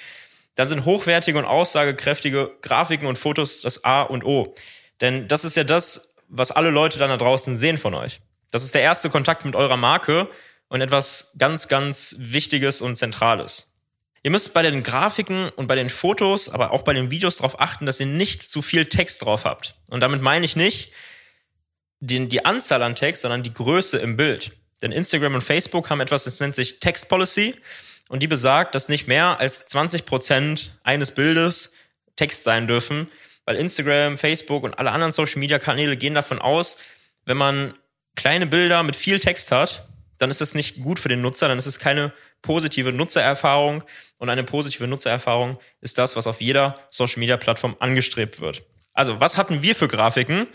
dann 0.55 0.67
sind 0.67 0.85
hochwertige 0.85 1.37
und 1.37 1.45
aussagekräftige 1.45 2.51
Grafiken 2.61 3.07
und 3.07 3.17
Fotos 3.17 3.61
das 3.61 3.83
A 3.83 4.03
und 4.03 4.23
O. 4.23 4.53
Denn 5.01 5.27
das 5.27 5.45
ist 5.45 5.57
ja 5.57 5.63
das, 5.63 6.15
was 6.27 6.51
alle 6.51 6.69
Leute 6.69 6.99
dann 6.99 7.09
da 7.09 7.17
draußen 7.17 7.57
sehen 7.57 7.77
von 7.77 7.93
euch. 7.95 8.21
Das 8.51 8.63
ist 8.63 8.75
der 8.75 8.81
erste 8.83 9.09
Kontakt 9.09 9.45
mit 9.45 9.55
eurer 9.55 9.77
Marke 9.77 10.29
und 10.67 10.81
etwas 10.81 11.33
ganz, 11.37 11.67
ganz 11.67 12.15
Wichtiges 12.19 12.81
und 12.81 12.95
Zentrales. 12.95 13.73
Ihr 14.21 14.31
müsst 14.31 14.53
bei 14.53 14.61
den 14.61 14.83
Grafiken 14.83 15.49
und 15.49 15.67
bei 15.67 15.75
den 15.75 15.89
Fotos, 15.89 16.49
aber 16.49 16.71
auch 16.71 16.83
bei 16.83 16.93
den 16.93 17.11
Videos 17.11 17.37
darauf 17.37 17.59
achten, 17.59 17.85
dass 17.85 17.99
ihr 17.99 18.05
nicht 18.05 18.49
zu 18.49 18.61
viel 18.61 18.85
Text 18.85 19.23
drauf 19.23 19.43
habt. 19.43 19.75
Und 19.89 19.99
damit 19.99 20.21
meine 20.21 20.45
ich 20.45 20.55
nicht, 20.55 20.93
die, 22.05 22.27
die 22.27 22.45
Anzahl 22.45 22.83
an 22.83 22.95
Text, 22.95 23.21
sondern 23.21 23.43
die 23.43 23.53
Größe 23.53 23.97
im 23.97 24.17
Bild. 24.17 24.51
Denn 24.81 24.91
Instagram 24.91 25.35
und 25.35 25.43
Facebook 25.43 25.89
haben 25.89 26.01
etwas, 26.01 26.25
das 26.25 26.39
nennt 26.39 26.55
sich 26.55 26.79
Text 26.79 27.07
Policy 27.07 27.55
und 28.09 28.21
die 28.21 28.27
besagt, 28.27 28.75
dass 28.75 28.89
nicht 28.89 29.07
mehr 29.07 29.39
als 29.39 29.65
20 29.67 30.05
Prozent 30.05 30.77
eines 30.83 31.11
Bildes 31.11 31.73
Text 32.17 32.43
sein 32.43 32.67
dürfen, 32.67 33.09
weil 33.45 33.55
Instagram, 33.55 34.17
Facebook 34.17 34.63
und 34.63 34.77
alle 34.77 34.91
anderen 34.91 35.13
Social 35.13 35.39
Media 35.39 35.59
Kanäle 35.59 35.95
gehen 35.95 36.13
davon 36.13 36.39
aus, 36.39 36.77
wenn 37.25 37.37
man 37.37 37.73
kleine 38.15 38.47
Bilder 38.47 38.83
mit 38.83 38.95
viel 38.95 39.19
Text 39.19 39.51
hat, 39.51 39.87
dann 40.17 40.29
ist 40.29 40.41
es 40.41 40.53
nicht 40.53 40.81
gut 40.81 40.99
für 40.99 41.09
den 41.09 41.21
Nutzer, 41.21 41.47
dann 41.47 41.57
ist 41.57 41.65
es 41.65 41.79
keine 41.79 42.11
positive 42.41 42.91
Nutzererfahrung 42.91 43.83
und 44.17 44.29
eine 44.29 44.43
positive 44.43 44.87
Nutzererfahrung 44.87 45.57
ist 45.79 45.97
das, 45.97 46.15
was 46.17 46.27
auf 46.27 46.41
jeder 46.41 46.75
Social 46.89 47.19
Media 47.19 47.37
Plattform 47.37 47.75
angestrebt 47.79 48.41
wird. 48.41 48.63
Also, 48.93 49.19
was 49.19 49.37
hatten 49.37 49.63
wir 49.63 49.75
für 49.75 49.87
Grafiken? 49.87 50.47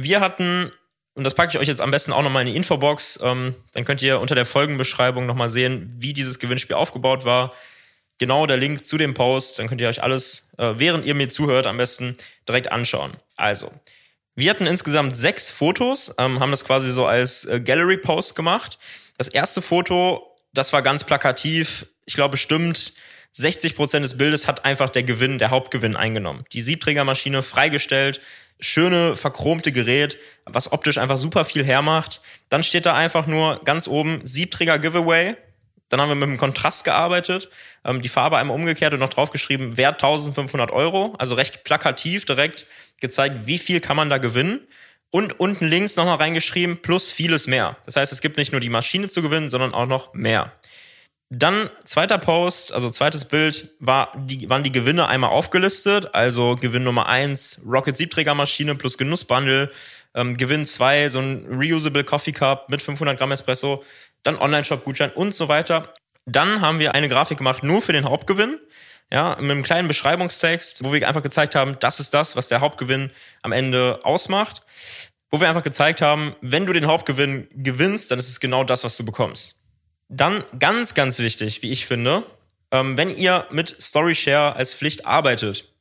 Wir 0.00 0.20
hatten, 0.20 0.70
und 1.14 1.24
das 1.24 1.34
packe 1.34 1.50
ich 1.50 1.58
euch 1.58 1.66
jetzt 1.66 1.80
am 1.80 1.90
besten 1.90 2.12
auch 2.12 2.22
nochmal 2.22 2.46
in 2.46 2.52
die 2.52 2.56
Infobox, 2.56 3.18
ähm, 3.20 3.56
dann 3.74 3.84
könnt 3.84 4.00
ihr 4.00 4.20
unter 4.20 4.36
der 4.36 4.46
Folgenbeschreibung 4.46 5.26
nochmal 5.26 5.50
sehen, 5.50 5.92
wie 5.98 6.12
dieses 6.12 6.38
Gewinnspiel 6.38 6.76
aufgebaut 6.76 7.24
war. 7.24 7.52
Genau 8.18 8.46
der 8.46 8.58
Link 8.58 8.84
zu 8.84 8.96
dem 8.96 9.14
Post, 9.14 9.58
dann 9.58 9.66
könnt 9.66 9.80
ihr 9.80 9.88
euch 9.88 10.00
alles, 10.00 10.52
äh, 10.56 10.74
während 10.76 11.04
ihr 11.04 11.16
mir 11.16 11.28
zuhört, 11.28 11.66
am 11.66 11.78
besten 11.78 12.16
direkt 12.46 12.70
anschauen. 12.70 13.16
Also, 13.36 13.72
wir 14.36 14.50
hatten 14.50 14.68
insgesamt 14.68 15.16
sechs 15.16 15.50
Fotos, 15.50 16.14
ähm, 16.16 16.38
haben 16.38 16.52
das 16.52 16.64
quasi 16.64 16.92
so 16.92 17.04
als 17.06 17.44
äh, 17.46 17.58
Gallery-Post 17.58 18.36
gemacht. 18.36 18.78
Das 19.16 19.26
erste 19.26 19.62
Foto, 19.62 20.36
das 20.52 20.72
war 20.72 20.82
ganz 20.82 21.02
plakativ. 21.02 21.86
Ich 22.06 22.14
glaube, 22.14 22.32
bestimmt 22.32 22.92
60 23.38 23.76
Prozent 23.76 24.04
des 24.04 24.16
Bildes 24.16 24.48
hat 24.48 24.64
einfach 24.64 24.90
der 24.90 25.04
Gewinn, 25.04 25.38
der 25.38 25.50
Hauptgewinn 25.50 25.96
eingenommen. 25.96 26.44
Die 26.52 26.60
Siebträgermaschine 26.60 27.44
freigestellt, 27.44 28.20
schöne 28.58 29.14
verchromte 29.14 29.70
Gerät, 29.70 30.18
was 30.44 30.72
optisch 30.72 30.98
einfach 30.98 31.16
super 31.16 31.44
viel 31.44 31.64
hermacht. 31.64 32.20
Dann 32.48 32.64
steht 32.64 32.84
da 32.84 32.94
einfach 32.94 33.28
nur 33.28 33.60
ganz 33.64 33.86
oben 33.86 34.20
Siebträger 34.24 34.80
Giveaway. 34.80 35.36
Dann 35.88 36.00
haben 36.00 36.08
wir 36.08 36.16
mit 36.16 36.28
dem 36.28 36.36
Kontrast 36.36 36.84
gearbeitet, 36.84 37.48
ähm, 37.84 38.02
die 38.02 38.08
Farbe 38.08 38.38
einmal 38.38 38.56
umgekehrt 38.56 38.92
und 38.92 39.00
noch 39.00 39.08
draufgeschrieben, 39.08 39.76
Wert 39.76 40.02
1500 40.02 40.72
Euro. 40.72 41.14
Also 41.18 41.36
recht 41.36 41.62
plakativ 41.62 42.24
direkt 42.24 42.66
gezeigt, 43.00 43.46
wie 43.46 43.58
viel 43.58 43.80
kann 43.80 43.96
man 43.96 44.10
da 44.10 44.18
gewinnen. 44.18 44.66
Und 45.10 45.38
unten 45.38 45.66
links 45.68 45.96
nochmal 45.96 46.16
reingeschrieben, 46.16 46.82
plus 46.82 47.10
vieles 47.10 47.46
mehr. 47.46 47.78
Das 47.86 47.94
heißt, 47.94 48.12
es 48.12 48.20
gibt 48.20 48.36
nicht 48.36 48.50
nur 48.50 48.60
die 48.60 48.68
Maschine 48.68 49.08
zu 49.08 49.22
gewinnen, 49.22 49.48
sondern 49.48 49.72
auch 49.72 49.86
noch 49.86 50.12
mehr. 50.12 50.52
Dann 51.30 51.68
zweiter 51.84 52.16
Post, 52.16 52.72
also 52.72 52.88
zweites 52.88 53.26
Bild, 53.26 53.68
war 53.80 54.12
die, 54.16 54.48
waren 54.48 54.64
die 54.64 54.72
Gewinne 54.72 55.08
einmal 55.08 55.30
aufgelistet. 55.30 56.14
Also 56.14 56.56
Gewinn 56.56 56.84
Nummer 56.84 57.06
eins 57.06 57.60
Rocket 57.66 57.96
Siebträgermaschine 57.96 58.74
plus 58.76 58.96
Genussbundle. 58.96 59.70
Ähm, 60.14 60.38
Gewinn 60.38 60.64
zwei 60.64 61.08
so 61.10 61.20
ein 61.20 61.46
Reusable 61.50 62.02
Coffee 62.02 62.32
Cup 62.32 62.70
mit 62.70 62.80
500 62.80 63.18
Gramm 63.18 63.32
Espresso. 63.32 63.84
Dann 64.22 64.36
Online-Shop-Gutschein 64.36 65.10
und 65.10 65.34
so 65.34 65.48
weiter. 65.48 65.92
Dann 66.24 66.62
haben 66.62 66.78
wir 66.78 66.94
eine 66.94 67.10
Grafik 67.10 67.38
gemacht 67.38 67.62
nur 67.62 67.82
für 67.82 67.92
den 67.92 68.06
Hauptgewinn. 68.06 68.58
Ja, 69.12 69.36
mit 69.40 69.50
einem 69.50 69.62
kleinen 69.62 69.88
Beschreibungstext, 69.88 70.84
wo 70.84 70.92
wir 70.92 71.06
einfach 71.08 71.22
gezeigt 71.22 71.54
haben, 71.54 71.78
das 71.80 71.98
ist 71.98 72.12
das, 72.12 72.36
was 72.36 72.48
der 72.48 72.60
Hauptgewinn 72.60 73.10
am 73.42 73.52
Ende 73.52 74.00
ausmacht. 74.02 74.62
Wo 75.30 75.40
wir 75.40 75.48
einfach 75.48 75.62
gezeigt 75.62 76.00
haben, 76.00 76.34
wenn 76.40 76.64
du 76.64 76.72
den 76.72 76.86
Hauptgewinn 76.86 77.48
gewinnst, 77.52 78.10
dann 78.10 78.18
ist 78.18 78.28
es 78.28 78.40
genau 78.40 78.64
das, 78.64 78.82
was 78.84 78.96
du 78.96 79.04
bekommst. 79.04 79.57
Dann 80.08 80.42
ganz, 80.58 80.94
ganz 80.94 81.18
wichtig, 81.18 81.62
wie 81.62 81.70
ich 81.70 81.86
finde, 81.86 82.24
ähm, 82.70 82.96
wenn 82.96 83.14
ihr 83.14 83.46
mit 83.50 83.76
StoryShare 83.78 84.56
als 84.56 84.74
Pflicht 84.74 85.06
arbeitet, 85.06 85.72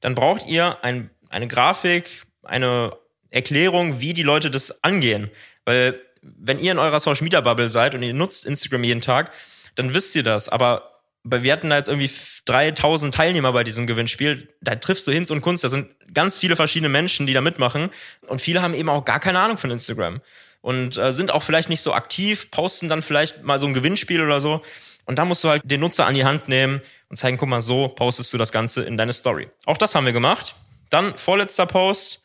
dann 0.00 0.14
braucht 0.14 0.46
ihr 0.46 0.82
ein, 0.82 1.10
eine 1.28 1.48
Grafik, 1.48 2.24
eine 2.42 2.96
Erklärung, 3.30 4.00
wie 4.00 4.14
die 4.14 4.22
Leute 4.22 4.50
das 4.50 4.82
angehen. 4.84 5.30
Weil 5.64 6.00
wenn 6.22 6.58
ihr 6.58 6.72
in 6.72 6.78
eurer 6.78 7.00
Social 7.00 7.24
Media 7.24 7.40
Bubble 7.40 7.68
seid 7.68 7.94
und 7.94 8.02
ihr 8.02 8.14
nutzt 8.14 8.46
Instagram 8.46 8.84
jeden 8.84 9.00
Tag, 9.00 9.32
dann 9.74 9.92
wisst 9.92 10.14
ihr 10.16 10.22
das. 10.22 10.48
Aber 10.48 11.00
wir 11.24 11.52
hatten 11.52 11.70
da 11.70 11.76
jetzt 11.76 11.88
irgendwie 11.88 12.10
3000 12.44 13.14
Teilnehmer 13.14 13.52
bei 13.52 13.64
diesem 13.64 13.86
Gewinnspiel. 13.86 14.48
Da 14.60 14.76
triffst 14.76 15.06
du 15.06 15.12
Hinz 15.12 15.30
und 15.30 15.40
Kunst. 15.40 15.64
Da 15.64 15.68
sind 15.68 15.88
ganz 16.12 16.38
viele 16.38 16.56
verschiedene 16.56 16.90
Menschen, 16.90 17.26
die 17.26 17.32
da 17.32 17.40
mitmachen. 17.40 17.90
Und 18.28 18.40
viele 18.40 18.62
haben 18.62 18.74
eben 18.74 18.90
auch 18.90 19.04
gar 19.04 19.20
keine 19.20 19.38
Ahnung 19.38 19.56
von 19.56 19.70
Instagram 19.70 20.20
und 20.64 20.96
äh, 20.96 21.12
sind 21.12 21.30
auch 21.30 21.42
vielleicht 21.42 21.68
nicht 21.68 21.82
so 21.82 21.92
aktiv, 21.92 22.50
posten 22.50 22.88
dann 22.88 23.02
vielleicht 23.02 23.42
mal 23.42 23.58
so 23.58 23.66
ein 23.66 23.74
Gewinnspiel 23.74 24.22
oder 24.22 24.40
so. 24.40 24.62
Und 25.04 25.18
da 25.18 25.26
musst 25.26 25.44
du 25.44 25.50
halt 25.50 25.60
den 25.62 25.80
Nutzer 25.80 26.06
an 26.06 26.14
die 26.14 26.24
Hand 26.24 26.48
nehmen 26.48 26.80
und 27.10 27.16
zeigen, 27.16 27.36
guck 27.36 27.50
mal, 27.50 27.60
so 27.60 27.88
postest 27.88 28.32
du 28.32 28.38
das 28.38 28.50
Ganze 28.50 28.82
in 28.82 28.96
deine 28.96 29.12
Story. 29.12 29.50
Auch 29.66 29.76
das 29.76 29.94
haben 29.94 30.06
wir 30.06 30.14
gemacht. 30.14 30.54
Dann 30.88 31.18
vorletzter 31.18 31.66
Post 31.66 32.22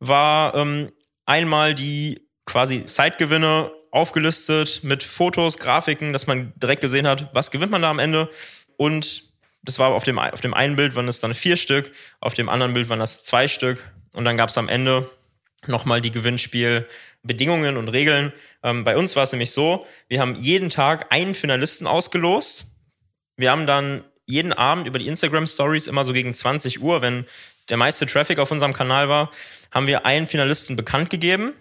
war 0.00 0.56
ähm, 0.56 0.90
einmal 1.26 1.76
die 1.76 2.26
quasi 2.44 2.84
Zeitgewinne 2.84 3.70
aufgelistet 3.92 4.80
mit 4.82 5.04
Fotos, 5.04 5.56
Grafiken, 5.58 6.12
dass 6.12 6.26
man 6.26 6.52
direkt 6.56 6.80
gesehen 6.80 7.06
hat, 7.06 7.32
was 7.34 7.52
gewinnt 7.52 7.70
man 7.70 7.82
da 7.82 7.90
am 7.90 8.00
Ende. 8.00 8.28
Und 8.76 9.22
das 9.62 9.78
war 9.78 9.90
auf 9.90 10.02
dem, 10.02 10.18
auf 10.18 10.40
dem 10.40 10.54
einen 10.54 10.74
Bild 10.74 10.96
waren 10.96 11.06
es 11.06 11.20
dann 11.20 11.34
vier 11.34 11.56
Stück, 11.56 11.92
auf 12.18 12.34
dem 12.34 12.48
anderen 12.48 12.74
Bild 12.74 12.88
waren 12.88 12.98
das 12.98 13.22
zwei 13.22 13.46
Stück. 13.46 13.88
Und 14.12 14.24
dann 14.24 14.36
gab 14.36 14.48
es 14.48 14.58
am 14.58 14.68
Ende 14.68 15.08
nochmal 15.68 16.00
die 16.00 16.10
Gewinnspielbedingungen 16.10 17.76
und 17.76 17.88
Regeln. 17.88 18.32
Ähm, 18.62 18.84
bei 18.84 18.96
uns 18.96 19.16
war 19.16 19.22
es 19.22 19.32
nämlich 19.32 19.52
so, 19.52 19.86
wir 20.08 20.20
haben 20.20 20.42
jeden 20.42 20.70
Tag 20.70 21.06
einen 21.10 21.34
Finalisten 21.34 21.86
ausgelost. 21.86 22.66
Wir 23.36 23.50
haben 23.50 23.66
dann 23.66 24.04
jeden 24.26 24.52
Abend 24.52 24.86
über 24.86 24.98
die 24.98 25.06
Instagram 25.06 25.46
Stories 25.46 25.86
immer 25.86 26.04
so 26.04 26.12
gegen 26.12 26.34
20 26.34 26.82
Uhr, 26.82 27.02
wenn 27.02 27.26
der 27.68 27.76
meiste 27.76 28.06
Traffic 28.06 28.38
auf 28.38 28.50
unserem 28.50 28.72
Kanal 28.72 29.08
war, 29.08 29.30
haben 29.70 29.86
wir 29.86 30.06
einen 30.06 30.26
Finalisten 30.26 30.76
bekannt 30.76 31.10
gegeben. 31.10 31.52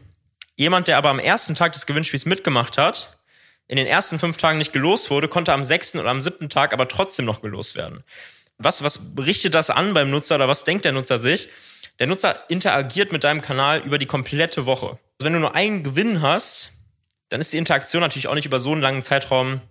Jemand, 0.55 0.88
der 0.88 0.97
aber 0.97 1.09
am 1.09 1.19
ersten 1.19 1.55
Tag 1.55 1.74
des 1.74 1.85
Gewinnspiels 1.85 2.25
mitgemacht 2.25 2.77
hat, 2.77 3.17
in 3.67 3.77
den 3.77 3.88
ersten 3.88 4.19
fünf 4.19 4.38
Tagen 4.38 4.57
nicht 4.57 4.74
gelost 4.74 5.09
wurde, 5.09 5.27
konnte 5.27 5.53
am 5.53 5.63
sechsten 5.63 6.00
oder 6.00 6.12
am 6.12 6.21
siebten 6.21 6.50
Tag 6.50 6.74
aber 6.74 6.88
trotzdem 6.88 7.25
noch 7.25 7.41
gelost 7.41 7.75
werden. 7.75 8.03
Was, 8.57 8.83
was 8.83 9.00
richtet 9.17 9.53
das 9.53 9.69
an 9.69 9.93
beim 9.93 10.09
Nutzer 10.09 10.35
oder 10.35 10.47
was 10.47 10.63
denkt 10.63 10.85
der 10.85 10.91
Nutzer 10.91 11.19
sich? 11.19 11.50
Der 12.00 12.08
Nutzer 12.08 12.50
interagiert 12.50 13.12
mit 13.12 13.24
deinem 13.24 13.42
Kanal 13.42 13.80
über 13.82 13.98
die 13.98 14.06
komplette 14.06 14.66
Woche. 14.66 14.88
Also 14.88 15.24
wenn 15.24 15.34
du 15.34 15.40
nur 15.40 15.56
einen 15.56 15.84
Gewinn 15.84 16.22
hast, 16.22 16.72
dann 17.30 17.42
ist 17.42 17.54
die 17.54 17.58
Interaktion 17.58 18.02
natürlich 18.02 18.28
auch 18.28 18.36
nicht 18.36 18.46
über 18.46 18.60
so 18.60 18.72
einen 18.72 18.82
langen 18.82 19.02
Zeitraum 19.02 19.62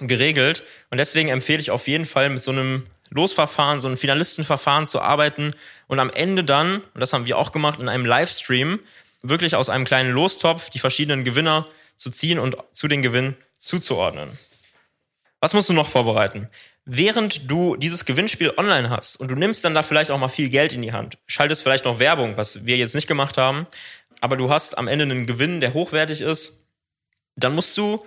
geregelt. 0.00 0.62
Und 0.90 0.98
deswegen 0.98 1.28
empfehle 1.28 1.60
ich 1.60 1.70
auf 1.70 1.88
jeden 1.88 2.06
Fall 2.06 2.30
mit 2.30 2.42
so 2.42 2.50
einem 2.50 2.86
Losverfahren, 3.10 3.80
so 3.80 3.88
einem 3.88 3.98
Finalistenverfahren 3.98 4.86
zu 4.86 5.00
arbeiten 5.00 5.54
und 5.86 6.00
am 6.00 6.10
Ende 6.10 6.44
dann, 6.44 6.78
und 6.78 7.00
das 7.00 7.12
haben 7.12 7.26
wir 7.26 7.36
auch 7.36 7.52
gemacht, 7.52 7.78
in 7.78 7.88
einem 7.88 8.06
Livestream, 8.06 8.80
wirklich 9.22 9.54
aus 9.54 9.68
einem 9.68 9.84
kleinen 9.84 10.12
Lostopf 10.12 10.70
die 10.70 10.78
verschiedenen 10.78 11.24
Gewinner 11.24 11.66
zu 11.96 12.10
ziehen 12.10 12.38
und 12.38 12.56
zu 12.72 12.88
den 12.88 13.02
Gewinnen 13.02 13.36
zuzuordnen. 13.58 14.30
Was 15.40 15.54
musst 15.54 15.68
du 15.68 15.74
noch 15.74 15.88
vorbereiten? 15.88 16.48
Während 16.84 17.50
du 17.50 17.76
dieses 17.76 18.04
Gewinnspiel 18.04 18.52
online 18.56 18.90
hast 18.90 19.16
und 19.16 19.30
du 19.30 19.34
nimmst 19.34 19.64
dann 19.64 19.74
da 19.74 19.82
vielleicht 19.82 20.10
auch 20.10 20.18
mal 20.18 20.28
viel 20.28 20.48
Geld 20.48 20.72
in 20.72 20.82
die 20.82 20.92
Hand, 20.92 21.18
schaltest 21.26 21.62
vielleicht 21.62 21.84
noch 21.84 21.98
Werbung, 21.98 22.36
was 22.36 22.66
wir 22.66 22.76
jetzt 22.76 22.94
nicht 22.94 23.06
gemacht 23.06 23.38
haben, 23.38 23.66
aber 24.20 24.36
du 24.36 24.50
hast 24.50 24.78
am 24.78 24.88
Ende 24.88 25.04
einen 25.04 25.26
Gewinn, 25.26 25.60
der 25.60 25.74
hochwertig 25.74 26.20
ist, 26.20 26.66
dann 27.36 27.54
musst 27.54 27.76
du 27.78 28.04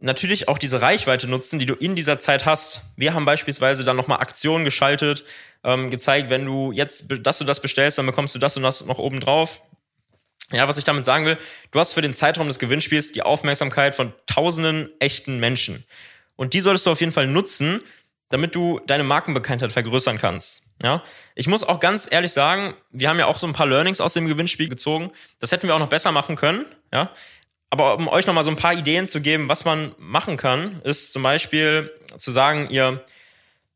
natürlich 0.00 0.48
auch 0.48 0.58
diese 0.58 0.80
Reichweite 0.80 1.26
nutzen, 1.26 1.58
die 1.58 1.66
du 1.66 1.74
in 1.74 1.96
dieser 1.96 2.18
Zeit 2.18 2.46
hast. 2.46 2.82
Wir 2.96 3.14
haben 3.14 3.24
beispielsweise 3.24 3.84
dann 3.84 3.96
nochmal 3.96 4.20
Aktionen 4.20 4.64
geschaltet, 4.64 5.24
ähm, 5.64 5.90
gezeigt, 5.90 6.30
wenn 6.30 6.44
du 6.44 6.70
jetzt, 6.72 7.06
dass 7.22 7.38
du 7.38 7.44
das 7.44 7.60
bestellst, 7.60 7.98
dann 7.98 8.06
bekommst 8.06 8.34
du 8.34 8.38
das 8.38 8.56
und 8.56 8.62
das 8.62 8.84
noch 8.84 8.98
oben 8.98 9.20
drauf. 9.20 9.60
Ja, 10.52 10.66
was 10.66 10.78
ich 10.78 10.84
damit 10.84 11.04
sagen 11.04 11.26
will, 11.26 11.36
du 11.72 11.78
hast 11.78 11.92
für 11.92 12.00
den 12.00 12.14
Zeitraum 12.14 12.46
des 12.46 12.58
Gewinnspiels 12.58 13.12
die 13.12 13.22
Aufmerksamkeit 13.22 13.94
von 13.94 14.14
tausenden 14.26 14.88
echten 14.98 15.40
Menschen. 15.40 15.84
Und 16.38 16.54
die 16.54 16.60
solltest 16.60 16.86
du 16.86 16.92
auf 16.92 17.00
jeden 17.00 17.12
Fall 17.12 17.26
nutzen, 17.26 17.82
damit 18.28 18.54
du 18.54 18.80
deine 18.86 19.02
Markenbekanntheit 19.02 19.72
vergrößern 19.72 20.18
kannst. 20.18 20.62
Ja, 20.82 21.02
ich 21.34 21.48
muss 21.48 21.64
auch 21.64 21.80
ganz 21.80 22.06
ehrlich 22.08 22.32
sagen, 22.32 22.74
wir 22.90 23.08
haben 23.08 23.18
ja 23.18 23.26
auch 23.26 23.40
so 23.40 23.48
ein 23.48 23.52
paar 23.52 23.66
Learnings 23.66 24.00
aus 24.00 24.12
dem 24.12 24.28
Gewinnspiel 24.28 24.68
gezogen. 24.68 25.10
Das 25.40 25.50
hätten 25.50 25.66
wir 25.66 25.74
auch 25.74 25.80
noch 25.80 25.88
besser 25.88 26.12
machen 26.12 26.36
können. 26.36 26.64
Ja, 26.92 27.10
aber 27.70 27.96
um 27.96 28.06
euch 28.06 28.26
noch 28.26 28.34
mal 28.34 28.44
so 28.44 28.50
ein 28.50 28.56
paar 28.56 28.74
Ideen 28.74 29.08
zu 29.08 29.20
geben, 29.20 29.48
was 29.48 29.64
man 29.64 29.92
machen 29.98 30.36
kann, 30.36 30.80
ist 30.84 31.12
zum 31.12 31.24
Beispiel 31.24 31.92
zu 32.16 32.30
sagen, 32.30 32.68
ihr 32.70 33.02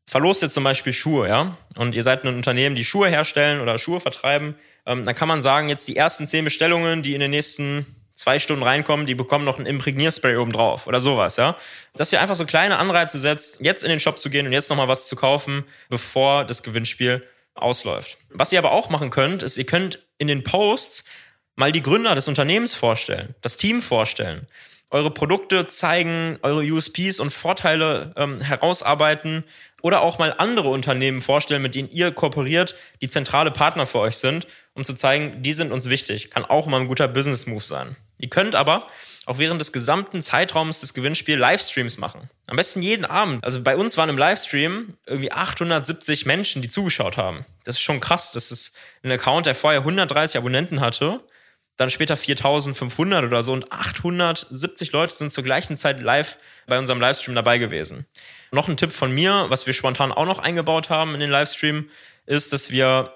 verlost 0.05 0.41
jetzt 0.41 0.53
zum 0.53 0.63
Beispiel 0.63 0.93
Schuhe, 0.93 1.27
ja, 1.27 1.57
und 1.75 1.95
ihr 1.95 2.03
seid 2.03 2.23
ein 2.23 2.33
Unternehmen, 2.33 2.77
die 2.77 2.85
Schuhe 2.85 3.09
herstellen 3.09 3.59
oder 3.59 3.77
Schuhe 3.77 3.99
vertreiben. 3.99 4.55
Ähm, 4.85 5.03
dann 5.03 5.15
kann 5.15 5.27
man 5.27 5.41
sagen, 5.41 5.67
jetzt 5.67 5.87
die 5.89 5.97
ersten 5.97 6.27
zehn 6.27 6.45
Bestellungen, 6.45 7.03
die 7.03 7.13
in 7.13 7.19
den 7.19 7.31
nächsten 7.31 7.85
zwei 8.23 8.39
Stunden 8.39 8.63
reinkommen, 8.63 9.05
die 9.05 9.15
bekommen 9.15 9.43
noch 9.43 9.59
ein 9.59 9.65
Imprägnierspray 9.65 10.37
oben 10.37 10.53
drauf 10.53 10.87
oder 10.87 11.01
sowas, 11.01 11.35
ja. 11.35 11.57
Dass 11.93 12.13
ihr 12.13 12.21
einfach 12.21 12.35
so 12.35 12.45
kleine 12.45 12.77
Anreize 12.79 13.19
setzt, 13.19 13.59
jetzt 13.59 13.83
in 13.83 13.89
den 13.89 13.99
Shop 13.99 14.17
zu 14.17 14.29
gehen 14.29 14.47
und 14.47 14.53
jetzt 14.53 14.69
nochmal 14.69 14.87
was 14.87 15.07
zu 15.07 15.17
kaufen, 15.17 15.65
bevor 15.89 16.45
das 16.45 16.63
Gewinnspiel 16.63 17.27
ausläuft. 17.53 18.17
Was 18.29 18.53
ihr 18.53 18.59
aber 18.59 18.71
auch 18.71 18.89
machen 18.89 19.09
könnt, 19.09 19.43
ist, 19.43 19.57
ihr 19.57 19.65
könnt 19.65 19.99
in 20.19 20.27
den 20.27 20.45
Posts 20.45 21.03
mal 21.57 21.73
die 21.73 21.81
Gründer 21.81 22.15
des 22.15 22.29
Unternehmens 22.29 22.73
vorstellen, 22.73 23.35
das 23.41 23.57
Team 23.57 23.81
vorstellen, 23.81 24.47
eure 24.89 25.11
Produkte 25.11 25.65
zeigen, 25.65 26.39
eure 26.43 26.61
USPs 26.61 27.19
und 27.19 27.33
Vorteile 27.33 28.13
ähm, 28.15 28.39
herausarbeiten 28.39 29.43
oder 29.81 30.01
auch 30.01 30.17
mal 30.17 30.33
andere 30.37 30.69
Unternehmen 30.69 31.21
vorstellen, 31.21 31.61
mit 31.61 31.75
denen 31.75 31.89
ihr 31.89 32.13
kooperiert, 32.13 32.75
die 33.01 33.09
zentrale 33.09 33.51
Partner 33.51 33.85
für 33.85 33.99
euch 33.99 34.15
sind, 34.15 34.47
um 34.75 34.85
zu 34.85 34.93
zeigen, 34.93 35.43
die 35.43 35.51
sind 35.51 35.73
uns 35.73 35.89
wichtig. 35.89 36.29
Kann 36.29 36.45
auch 36.45 36.67
mal 36.67 36.79
ein 36.79 36.87
guter 36.87 37.09
Business-Move 37.09 37.65
sein. 37.65 37.97
Ihr 38.23 38.29
könnt 38.29 38.55
aber 38.55 38.87
auch 39.25 39.37
während 39.37 39.59
des 39.59 39.73
gesamten 39.73 40.21
Zeitraums 40.21 40.79
des 40.79 40.93
Gewinnspiels 40.93 41.41
Livestreams 41.41 41.97
machen. 41.97 42.29
Am 42.47 42.55
besten 42.55 42.81
jeden 42.81 43.03
Abend. 43.03 43.43
Also 43.43 43.61
bei 43.61 43.75
uns 43.75 43.97
waren 43.97 44.07
im 44.07 44.17
Livestream 44.17 44.93
irgendwie 45.05 45.33
870 45.33 46.25
Menschen, 46.25 46.61
die 46.61 46.69
zugeschaut 46.69 47.17
haben. 47.17 47.45
Das 47.65 47.75
ist 47.75 47.81
schon 47.81 47.99
krass. 47.99 48.31
Das 48.31 48.49
ist 48.49 48.77
ein 49.03 49.11
Account, 49.11 49.45
der 49.45 49.55
vorher 49.55 49.81
130 49.81 50.37
Abonnenten 50.37 50.79
hatte, 50.79 51.19
dann 51.75 51.89
später 51.89 52.15
4500 52.15 53.25
oder 53.25 53.43
so 53.43 53.51
und 53.51 53.73
870 53.73 54.93
Leute 54.93 55.13
sind 55.13 55.33
zur 55.33 55.43
gleichen 55.43 55.75
Zeit 55.75 56.01
live 56.01 56.37
bei 56.65 56.79
unserem 56.79 57.01
Livestream 57.01 57.35
dabei 57.35 57.57
gewesen. 57.57 58.05
Noch 58.51 58.69
ein 58.69 58.77
Tipp 58.77 58.93
von 58.93 59.13
mir, 59.13 59.47
was 59.49 59.67
wir 59.67 59.73
spontan 59.73 60.13
auch 60.13 60.25
noch 60.25 60.39
eingebaut 60.39 60.89
haben 60.89 61.13
in 61.13 61.19
den 61.19 61.29
Livestream, 61.29 61.89
ist, 62.25 62.53
dass 62.53 62.71
wir 62.71 63.13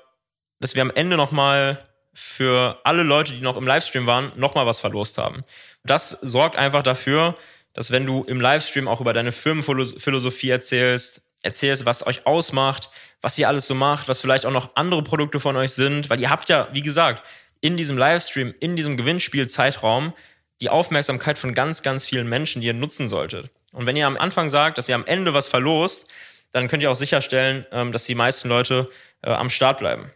dass 0.59 0.75
wir 0.75 0.81
am 0.81 0.91
Ende 0.91 1.17
nochmal 1.17 1.86
für 2.19 2.81
alle 2.83 3.03
Leute, 3.03 3.33
die 3.33 3.41
noch 3.41 3.57
im 3.57 3.67
Livestream 3.67 4.07
waren, 4.07 4.31
nochmal 4.35 4.65
was 4.65 4.79
verlost 4.79 5.19
haben. 5.19 5.43
Das 5.83 6.09
sorgt 6.09 6.55
einfach 6.55 6.81
dafür, 6.81 7.37
dass 7.73 7.91
wenn 7.91 8.07
du 8.07 8.23
im 8.23 8.41
Livestream 8.41 8.87
auch 8.87 8.99
über 8.99 9.13
deine 9.13 9.31
Firmenphilosophie 9.31 10.49
erzählst, 10.49 11.29
erzählst, 11.43 11.85
was 11.85 12.07
euch 12.07 12.25
ausmacht, 12.25 12.89
was 13.21 13.37
ihr 13.37 13.47
alles 13.47 13.67
so 13.67 13.75
macht, 13.75 14.07
was 14.09 14.19
vielleicht 14.19 14.47
auch 14.47 14.51
noch 14.51 14.75
andere 14.75 15.03
Produkte 15.03 15.39
von 15.39 15.55
euch 15.57 15.73
sind, 15.73 16.09
weil 16.09 16.19
ihr 16.19 16.31
habt 16.31 16.49
ja, 16.49 16.69
wie 16.71 16.81
gesagt, 16.81 17.23
in 17.61 17.77
diesem 17.77 17.99
Livestream, 17.99 18.51
in 18.59 18.75
diesem 18.75 18.97
Gewinnspielzeitraum 18.97 20.11
die 20.59 20.71
Aufmerksamkeit 20.71 21.37
von 21.37 21.53
ganz, 21.53 21.83
ganz 21.83 22.07
vielen 22.07 22.27
Menschen, 22.27 22.61
die 22.61 22.67
ihr 22.67 22.73
nutzen 22.73 23.07
solltet. 23.07 23.51
Und 23.73 23.85
wenn 23.85 23.95
ihr 23.95 24.07
am 24.07 24.17
Anfang 24.17 24.49
sagt, 24.49 24.79
dass 24.79 24.89
ihr 24.89 24.95
am 24.95 25.05
Ende 25.05 25.35
was 25.35 25.47
verlost, 25.47 26.09
dann 26.51 26.67
könnt 26.67 26.81
ihr 26.81 26.89
auch 26.89 26.95
sicherstellen, 26.95 27.67
ähm, 27.71 27.91
dass 27.91 28.05
die 28.05 28.15
meisten 28.15 28.49
Leute 28.49 28.89
äh, 29.21 29.29
am 29.29 29.51
Start 29.51 29.77
bleiben. 29.77 30.11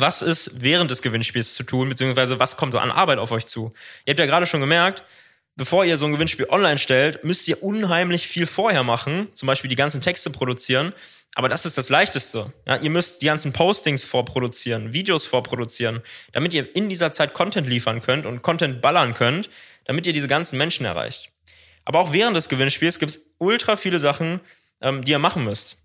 Was 0.00 0.22
ist 0.22 0.60
während 0.60 0.92
des 0.92 1.02
Gewinnspiels 1.02 1.54
zu 1.54 1.64
tun, 1.64 1.88
beziehungsweise 1.88 2.38
was 2.38 2.56
kommt 2.56 2.72
so 2.72 2.78
an 2.78 2.92
Arbeit 2.92 3.18
auf 3.18 3.32
euch 3.32 3.46
zu? 3.46 3.72
Ihr 4.04 4.12
habt 4.12 4.20
ja 4.20 4.26
gerade 4.26 4.46
schon 4.46 4.60
gemerkt, 4.60 5.02
bevor 5.56 5.84
ihr 5.84 5.96
so 5.96 6.06
ein 6.06 6.12
Gewinnspiel 6.12 6.46
online 6.48 6.78
stellt, 6.78 7.24
müsst 7.24 7.48
ihr 7.48 7.64
unheimlich 7.64 8.28
viel 8.28 8.46
vorher 8.46 8.84
machen, 8.84 9.26
zum 9.34 9.48
Beispiel 9.48 9.68
die 9.68 9.74
ganzen 9.74 10.00
Texte 10.00 10.30
produzieren. 10.30 10.92
Aber 11.34 11.48
das 11.48 11.66
ist 11.66 11.76
das 11.76 11.88
Leichteste. 11.88 12.52
Ja, 12.64 12.76
ihr 12.76 12.90
müsst 12.90 13.22
die 13.22 13.26
ganzen 13.26 13.52
Postings 13.52 14.04
vorproduzieren, 14.04 14.92
Videos 14.92 15.26
vorproduzieren, 15.26 16.00
damit 16.30 16.54
ihr 16.54 16.76
in 16.76 16.88
dieser 16.88 17.12
Zeit 17.12 17.34
Content 17.34 17.68
liefern 17.68 18.00
könnt 18.00 18.24
und 18.24 18.42
Content 18.42 18.80
ballern 18.80 19.14
könnt, 19.14 19.50
damit 19.84 20.06
ihr 20.06 20.12
diese 20.12 20.28
ganzen 20.28 20.58
Menschen 20.58 20.86
erreicht. 20.86 21.30
Aber 21.84 21.98
auch 21.98 22.12
während 22.12 22.36
des 22.36 22.48
Gewinnspiels 22.48 23.00
gibt 23.00 23.10
es 23.10 23.30
ultra 23.38 23.74
viele 23.74 23.98
Sachen, 23.98 24.38
ähm, 24.80 25.04
die 25.04 25.10
ihr 25.10 25.18
machen 25.18 25.42
müsst. 25.42 25.76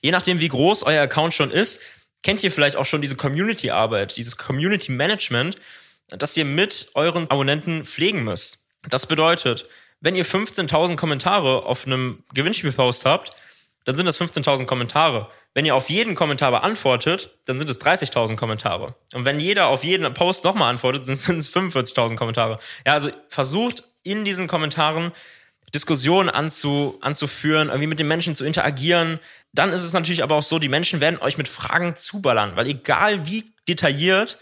Je 0.00 0.12
nachdem, 0.12 0.40
wie 0.40 0.48
groß 0.48 0.82
euer 0.84 1.02
Account 1.02 1.34
schon 1.34 1.50
ist, 1.50 1.82
kennt 2.22 2.42
ihr 2.44 2.50
vielleicht 2.50 2.76
auch 2.76 2.86
schon 2.86 3.00
diese 3.00 3.16
Community-Arbeit, 3.16 4.16
dieses 4.16 4.36
Community-Management, 4.36 5.56
das 6.08 6.36
ihr 6.36 6.44
mit 6.44 6.90
euren 6.94 7.30
Abonnenten 7.30 7.84
pflegen 7.84 8.24
müsst. 8.24 8.66
Das 8.88 9.06
bedeutet, 9.06 9.68
wenn 10.00 10.16
ihr 10.16 10.24
15.000 10.24 10.96
Kommentare 10.96 11.64
auf 11.64 11.86
einem 11.86 12.24
Gewinnspielpost 12.32 13.04
habt, 13.04 13.32
dann 13.84 13.96
sind 13.96 14.06
das 14.06 14.20
15.000 14.20 14.66
Kommentare. 14.66 15.30
Wenn 15.52 15.64
ihr 15.64 15.74
auf 15.74 15.90
jeden 15.90 16.14
Kommentar 16.14 16.52
beantwortet, 16.52 17.36
dann 17.46 17.58
sind 17.58 17.68
es 17.68 17.80
30.000 17.80 18.36
Kommentare. 18.36 18.94
Und 19.14 19.24
wenn 19.24 19.40
jeder 19.40 19.66
auf 19.66 19.82
jeden 19.84 20.12
Post 20.14 20.44
nochmal 20.44 20.70
antwortet, 20.70 21.06
sind 21.06 21.38
es 21.38 21.54
45.000 21.54 22.16
Kommentare. 22.16 22.58
Ja, 22.86 22.94
also 22.94 23.10
versucht 23.28 23.84
in 24.02 24.24
diesen 24.24 24.46
Kommentaren 24.46 25.12
Diskussionen 25.74 26.28
anzu, 26.28 26.98
anzuführen, 27.00 27.68
irgendwie 27.68 27.86
mit 27.86 27.98
den 27.98 28.08
Menschen 28.08 28.34
zu 28.34 28.44
interagieren. 28.44 29.20
Dann 29.52 29.72
ist 29.72 29.84
es 29.84 29.92
natürlich 29.92 30.22
aber 30.22 30.36
auch 30.36 30.42
so, 30.42 30.58
die 30.58 30.68
Menschen 30.68 31.00
werden 31.00 31.20
euch 31.20 31.38
mit 31.38 31.48
Fragen 31.48 31.96
zuballern, 31.96 32.56
weil 32.56 32.66
egal 32.66 33.26
wie 33.26 33.52
detailliert 33.68 34.38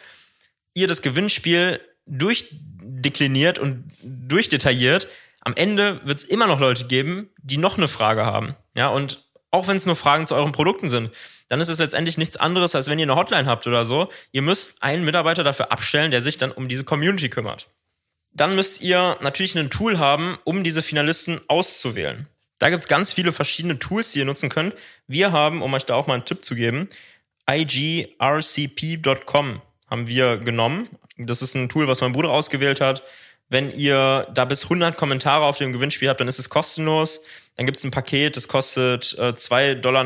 ihr 0.75 0.89
das 0.89 1.03
Gewinnspiel 1.03 1.81
durchdekliniert 2.07 3.59
und 3.59 3.91
durchdetailliert, 4.03 5.09
am 5.41 5.55
Ende 5.55 6.01
wird 6.05 6.19
es 6.19 6.25
immer 6.25 6.47
noch 6.47 6.61
Leute 6.61 6.87
geben, 6.87 7.31
die 7.43 7.57
noch 7.57 7.77
eine 7.77 7.89
Frage 7.89 8.25
haben. 8.25 8.55
Ja, 8.75 8.89
und 8.89 9.25
auch 9.51 9.67
wenn 9.67 9.77
es 9.77 9.87
nur 9.87 9.97
Fragen 9.97 10.27
zu 10.27 10.35
euren 10.35 10.53
Produkten 10.53 10.89
sind, 10.89 11.11
dann 11.49 11.61
ist 11.61 11.69
es 11.69 11.79
letztendlich 11.79 12.19
nichts 12.19 12.37
anderes, 12.37 12.75
als 12.75 12.89
wenn 12.89 12.99
ihr 12.99 13.05
eine 13.05 13.17
Hotline 13.17 13.47
habt 13.47 13.67
oder 13.67 13.85
so. 13.85 14.11
Ihr 14.33 14.43
müsst 14.43 14.83
einen 14.83 15.05
Mitarbeiter 15.05 15.45
dafür 15.45 15.73
abstellen, 15.73 16.11
der 16.11 16.21
sich 16.21 16.37
dann 16.37 16.53
um 16.53 16.69
diese 16.69 16.85
Community 16.85 17.31
kümmert. 17.31 17.69
Dann 18.39 18.55
müsst 18.55 18.81
ihr 18.83 19.19
natürlich 19.21 19.59
ein 19.59 19.69
Tool 19.69 19.99
haben, 19.99 20.39
um 20.45 20.63
diese 20.63 20.81
Finalisten 20.81 21.41
auszuwählen. 21.49 22.29
Da 22.59 22.71
gibt 22.71 22.85
es 22.85 22.89
ganz 22.89 23.13
viele 23.13 23.33
verschiedene 23.33 23.81
Tools, 23.81 24.13
die 24.13 24.21
ihr 24.21 24.25
nutzen 24.25 24.49
könnt. 24.49 24.75
Wir 25.09 25.33
haben, 25.33 25.61
um 25.61 25.75
euch 25.75 25.85
da 25.85 25.97
auch 25.97 26.07
mal 26.07 26.15
einen 26.15 26.25
Tipp 26.25 26.45
zu 26.45 26.55
geben, 26.55 26.89
igrcp.com 27.51 28.21
haben 29.91 30.07
wir 30.07 30.37
genommen. 30.37 30.89
Das 31.17 31.43
ist 31.43 31.57
ein 31.57 31.69
Tool, 31.69 31.89
was 31.89 32.01
mein 32.01 32.13
Bruder 32.13 32.31
ausgewählt 32.31 32.81
hat. 32.81 33.03
Wenn 33.49 33.77
ihr 33.77 34.29
da 34.35 34.45
bis 34.45 34.65
100 34.65 34.97
Kommentare 34.97 35.45
auf 35.45 35.59
dem 35.59 35.73
Gewinnspiel 35.73 36.09
habt, 36.09 36.21
dann 36.21 36.29
ist 36.29 36.39
es 36.39 36.49
kostenlos. 36.49 37.23
Dann 37.57 37.67
gibt 37.67 37.79
es 37.79 37.85
ein 37.85 37.91
Paket, 37.91 38.37
das 38.37 38.47
kostet 38.47 39.17
äh, 39.19 39.31
2,99 39.31 39.81
Dollar 39.81 40.05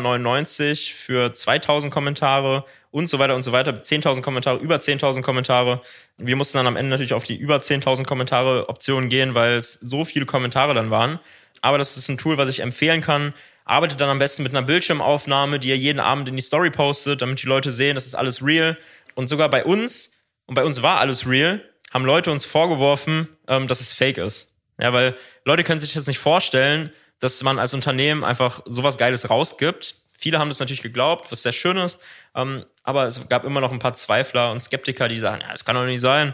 für 0.94 1.32
2000 1.34 1.92
Kommentare 1.92 2.64
und 2.92 3.08
so 3.08 3.18
weiter 3.18 3.34
und 3.34 3.42
so 3.42 3.50
weiter. 3.50 3.72
10.000 3.72 4.22
Kommentare, 4.22 4.58
über 4.58 4.76
10.000 4.76 5.22
Kommentare. 5.22 5.80
Wir 6.18 6.36
mussten 6.36 6.58
dann 6.58 6.68
am 6.68 6.76
Ende 6.76 6.90
natürlich 6.90 7.14
auf 7.14 7.24
die 7.24 7.34
über 7.36 7.56
10.000 7.56 8.04
Kommentare 8.04 8.68
Option 8.68 9.08
gehen, 9.08 9.34
weil 9.34 9.54
es 9.56 9.72
so 9.72 10.04
viele 10.04 10.26
Kommentare 10.26 10.74
dann 10.74 10.90
waren. 10.90 11.18
Aber 11.62 11.78
das 11.78 11.96
ist 11.96 12.08
ein 12.08 12.18
Tool, 12.18 12.36
was 12.38 12.48
ich 12.48 12.60
empfehlen 12.60 13.00
kann. 13.00 13.34
Arbeitet 13.64 14.00
dann 14.00 14.10
am 14.10 14.18
besten 14.18 14.42
mit 14.42 14.52
einer 14.52 14.64
Bildschirmaufnahme, 14.64 15.58
die 15.58 15.68
ihr 15.68 15.76
jeden 15.76 16.00
Abend 16.00 16.28
in 16.28 16.36
die 16.36 16.42
Story 16.42 16.70
postet, 16.70 17.22
damit 17.22 17.42
die 17.42 17.46
Leute 17.46 17.72
sehen, 17.72 17.94
das 17.94 18.06
ist 18.06 18.14
alles 18.14 18.44
real. 18.44 18.76
Und 19.14 19.28
sogar 19.28 19.48
bei 19.48 19.64
uns, 19.64 20.18
und 20.46 20.54
bei 20.54 20.64
uns 20.64 20.82
war 20.82 21.00
alles 21.00 21.26
real, 21.26 21.62
haben 21.92 22.04
Leute 22.04 22.30
uns 22.30 22.44
vorgeworfen, 22.44 23.28
ähm, 23.48 23.68
dass 23.68 23.80
es 23.80 23.92
fake 23.92 24.18
ist. 24.18 24.52
Ja, 24.80 24.92
weil 24.92 25.16
Leute 25.44 25.64
können 25.64 25.80
sich 25.80 25.92
das 25.92 26.06
nicht 26.06 26.18
vorstellen, 26.18 26.92
dass 27.20 27.42
man 27.42 27.58
als 27.58 27.72
Unternehmen 27.72 28.24
einfach 28.24 28.62
sowas 28.66 28.98
Geiles 28.98 29.30
rausgibt. 29.30 30.01
Viele 30.22 30.38
haben 30.38 30.48
das 30.48 30.60
natürlich 30.60 30.82
geglaubt, 30.82 31.32
was 31.32 31.42
sehr 31.42 31.52
schön 31.52 31.76
ist. 31.76 31.98
Ähm, 32.36 32.64
aber 32.84 33.08
es 33.08 33.28
gab 33.28 33.44
immer 33.44 33.60
noch 33.60 33.72
ein 33.72 33.80
paar 33.80 33.92
Zweifler 33.92 34.52
und 34.52 34.60
Skeptiker, 34.60 35.08
die 35.08 35.18
sagen, 35.18 35.40
ja, 35.40 35.50
das 35.50 35.64
kann 35.64 35.74
doch 35.74 35.84
nicht 35.84 36.00
sein. 36.00 36.32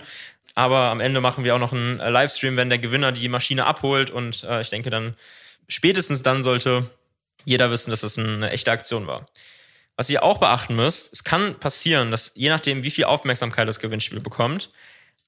Aber 0.55 0.91
am 0.91 1.01
Ende 1.01 1.23
machen 1.23 1.43
wir 1.43 1.55
auch 1.55 1.59
noch 1.59 1.73
einen 1.73 1.99
äh, 1.99 2.11
Livestream, 2.11 2.59
wenn 2.59 2.69
der 2.69 2.79
Gewinner 2.79 3.13
die 3.13 3.31
Maschine 3.31 3.65
abholt. 3.65 4.11
Und 4.11 4.45
äh, 4.45 4.61
ich 4.61 4.69
denke 4.69 4.91
dann, 4.91 5.17
spätestens 5.69 6.23
dann 6.23 6.43
sollte 6.43 6.91
jeder 7.47 7.71
wissen, 7.71 7.91
dass 7.91 8.03
das 8.03 8.19
eine 8.19 8.51
echte 8.51 8.71
Aktion 8.71 9.07
war. 9.07 9.27
Was 9.97 10.11
ihr 10.11 10.23
auch 10.23 10.37
beachten 10.37 10.77
müsst, 10.77 11.11
es 11.15 11.25
kann 11.25 11.59
passieren, 11.59 12.11
dass 12.11 12.33
je 12.35 12.51
nachdem, 12.51 12.83
wie 12.83 12.91
viel 12.91 13.05
Aufmerksamkeit 13.05 13.67
das 13.67 13.79
Gewinnspiel 13.79 14.21
bekommt, 14.21 14.69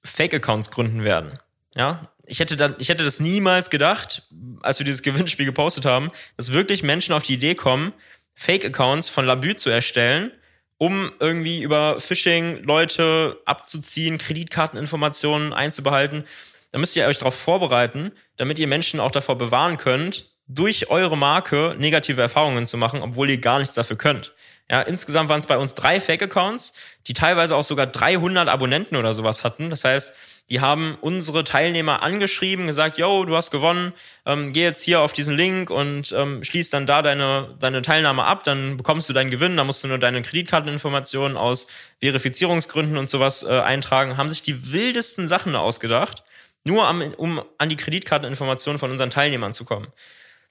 Fake-Accounts 0.05 0.71
gründen 0.71 1.03
werden. 1.03 1.39
Ja, 1.75 2.03
ich 2.27 2.41
hätte 2.41 2.57
dann, 2.57 2.77
ich 2.79 2.91
hätte 2.91 3.05
das 3.05 3.21
niemals 3.21 3.71
gedacht, 3.71 4.29
als 4.61 4.79
wir 4.79 4.85
dieses 4.85 5.03
Gewinnspiel 5.03 5.47
gepostet 5.47 5.87
haben, 5.87 6.11
dass 6.37 6.53
wirklich 6.53 6.83
Menschen 6.83 7.15
auf 7.15 7.23
die 7.23 7.35
Idee 7.35 7.55
kommen, 7.55 7.93
Fake-Accounts 8.41 9.11
von 9.11 9.27
Labü 9.27 9.55
zu 9.55 9.69
erstellen, 9.69 10.33
um 10.79 11.13
irgendwie 11.21 11.63
über 11.63 12.01
Phishing 12.01 12.63
Leute 12.63 13.39
abzuziehen, 13.45 14.17
Kreditkarteninformationen 14.17 15.53
einzubehalten. 15.53 16.25
Da 16.73 16.79
müsst 16.79 16.97
ihr 16.97 17.07
euch 17.07 17.19
darauf 17.19 17.35
vorbereiten, 17.35 18.13
damit 18.39 18.59
ihr 18.59 18.67
Menschen 18.67 18.99
auch 18.99 19.11
davor 19.11 19.37
bewahren 19.37 19.77
könnt, 19.77 20.33
durch 20.47 20.89
eure 20.89 21.19
Marke 21.19 21.77
negative 21.79 22.23
Erfahrungen 22.23 22.65
zu 22.65 22.79
machen, 22.79 23.03
obwohl 23.03 23.29
ihr 23.29 23.39
gar 23.39 23.59
nichts 23.59 23.75
dafür 23.75 23.99
könnt. 23.99 24.33
Ja, 24.71 24.81
insgesamt 24.81 25.29
waren 25.29 25.41
es 25.41 25.47
bei 25.47 25.59
uns 25.59 25.75
drei 25.75 26.01
Fake-Accounts, 26.01 26.73
die 27.09 27.13
teilweise 27.13 27.57
auch 27.57 27.65
sogar 27.65 27.89
300 27.89 28.49
Abonnenten 28.49 28.97
oder 28.97 29.13
sowas 29.13 29.45
hatten. 29.45 29.69
Das 29.69 29.85
heißt, 29.85 30.15
die 30.51 30.61
haben 30.61 30.99
unsere 31.01 31.45
Teilnehmer 31.45 32.03
angeschrieben, 32.03 32.67
gesagt, 32.67 32.99
yo, 32.99 33.25
du 33.25 33.37
hast 33.37 33.53
gewonnen, 33.53 33.93
ähm, 34.27 34.53
geh 34.53 34.65
jetzt 34.65 34.83
hier 34.83 35.01
auf 35.01 35.13
diesen 35.13 35.37
Link 35.37 35.71
und 35.71 36.13
ähm, 36.13 36.43
schließ 36.43 36.71
dann 36.71 36.87
da 36.87 37.03
deine, 37.03 37.55
deine 37.61 37.83
Teilnahme 37.83 38.25
ab, 38.25 38.43
dann 38.43 38.77
bekommst 38.77 39.09
du 39.09 39.13
deinen 39.13 39.31
Gewinn, 39.31 39.57
da 39.57 39.63
musst 39.63 39.85
du 39.85 39.89
nur 39.89 39.99
deine 39.99 40.23
Kreditkarteninformationen 40.23 41.37
aus 41.37 41.69
Verifizierungsgründen 42.01 42.99
und 42.99 43.09
sowas 43.09 43.45
äh, 43.45 43.61
eintragen. 43.61 44.17
Haben 44.17 44.29
sich 44.29 44.43
die 44.43 44.73
wildesten 44.73 45.29
Sachen 45.29 45.55
ausgedacht, 45.55 46.25
nur 46.65 46.87
am, 46.87 47.01
um 47.17 47.41
an 47.59 47.69
die 47.69 47.77
Kreditkarteninformationen 47.77 48.81
von 48.81 48.91
unseren 48.91 49.11
Teilnehmern 49.11 49.53
zu 49.53 49.65
kommen. 49.65 49.87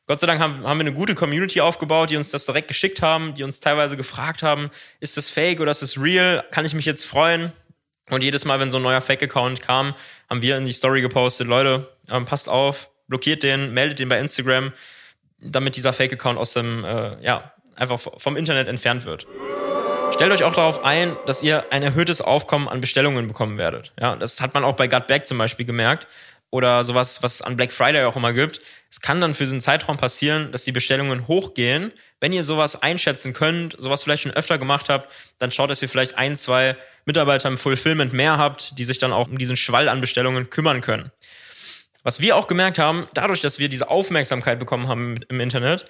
Gott 0.08 0.22
sei 0.22 0.28
Dank 0.28 0.42
haben, 0.42 0.66
haben 0.66 0.80
wir 0.80 0.86
eine 0.86 0.94
gute 0.94 1.14
Community 1.14 1.60
aufgebaut, 1.62 2.10
die 2.10 2.18
uns 2.18 2.32
das 2.32 2.46
direkt 2.46 2.70
geschickt 2.70 3.02
haben, 3.02 3.36
die 3.36 3.44
uns 3.44 3.60
teilweise 3.60 3.98
gefragt 3.98 4.44
haben, 4.44 4.72
ist 5.02 5.18
das 5.18 5.30
fake 5.30 5.60
oder 5.60 5.70
ist 5.70 5.84
das 5.84 6.02
real? 6.02 6.44
Kann 6.50 6.66
ich 6.66 6.74
mich 6.74 6.86
jetzt 6.86 7.06
freuen? 7.06 7.52
Und 8.10 8.24
jedes 8.24 8.46
Mal, 8.46 8.60
wenn 8.60 8.72
so 8.72 8.78
ein 8.78 8.84
neuer 8.84 9.02
Fake-Account 9.02 9.62
kam, 9.62 9.92
haben 10.30 10.42
wir 10.42 10.58
in 10.58 10.66
die 10.66 10.74
Story 10.74 11.02
gepostet, 11.02 11.48
Leute, 11.48 11.88
ähm, 12.10 12.26
passt 12.26 12.50
auf, 12.50 12.90
blockiert 13.08 13.44
den, 13.44 13.74
meldet 13.74 14.00
den 14.00 14.10
bei 14.10 14.20
Instagram, 14.20 14.74
damit 15.40 15.76
dieser 15.76 15.94
Fake-Account 15.94 16.38
aus 16.38 16.54
dem, 16.54 16.84
äh, 16.84 17.22
ja, 17.24 17.54
einfach 17.76 18.00
vom 18.18 18.36
Internet 18.36 18.68
entfernt 18.68 19.06
wird. 19.06 19.26
Stellt 20.14 20.32
euch 20.34 20.44
auch 20.44 20.54
darauf 20.54 20.84
ein, 20.84 21.16
dass 21.28 21.44
ihr 21.44 21.72
ein 21.72 21.82
erhöhtes 21.82 22.20
Aufkommen 22.20 22.68
an 22.68 22.82
Bestellungen 22.82 23.28
bekommen 23.28 23.58
werdet. 23.58 23.94
Ja, 24.00 24.16
das 24.16 24.42
hat 24.42 24.54
man 24.54 24.66
auch 24.66 24.76
bei 24.76 24.88
Gutback 24.88 25.26
zum 25.26 25.38
Beispiel 25.38 25.66
gemerkt 25.66 26.08
oder 26.50 26.84
sowas, 26.84 27.22
was 27.22 27.36
es 27.36 27.42
an 27.42 27.56
Black 27.56 27.72
Friday 27.72 28.04
auch 28.06 28.16
immer 28.16 28.34
gibt. 28.34 28.60
Es 28.90 29.02
kann 29.02 29.22
dann 29.22 29.34
für 29.34 29.46
so 29.46 29.54
einen 29.54 29.62
Zeitraum 29.62 29.98
passieren, 29.98 30.52
dass 30.52 30.64
die 30.64 30.72
Bestellungen 30.72 31.28
hochgehen. 31.28 31.92
Wenn 32.20 32.34
ihr 32.34 32.44
sowas 32.44 32.82
einschätzen 32.82 33.34
könnt, 33.34 33.76
sowas 33.78 34.04
vielleicht 34.04 34.24
schon 34.24 34.34
öfter 34.34 34.58
gemacht 34.58 34.90
habt, 34.90 35.12
dann 35.38 35.52
schaut, 35.52 35.70
dass 35.70 35.82
ihr 35.82 35.90
vielleicht 35.90 36.18
ein, 36.18 36.36
zwei 36.36 36.76
Mitarbeiter 37.10 37.50
im 37.50 37.58
Fulfillment 37.58 38.14
mehr 38.14 38.38
habt, 38.38 38.78
die 38.78 38.84
sich 38.84 39.00
dann 39.00 39.12
auch 39.12 39.28
um 39.28 39.40
diesen 39.40 39.58
Schwall 39.58 39.90
an 39.90 40.00
Bestellungen 40.00 40.52
kümmern 40.52 40.82
können. 40.82 41.12
Was 42.04 42.22
wir 42.22 42.38
auch 42.38 42.48
gemerkt 42.48 42.80
haben, 42.80 43.08
dadurch, 43.14 43.42
dass 43.42 43.60
wir 43.60 43.68
diese 43.68 43.90
Aufmerksamkeit 43.90 44.58
bekommen 44.60 44.88
haben 44.88 45.20
im 45.28 45.40
Internet, 45.42 45.86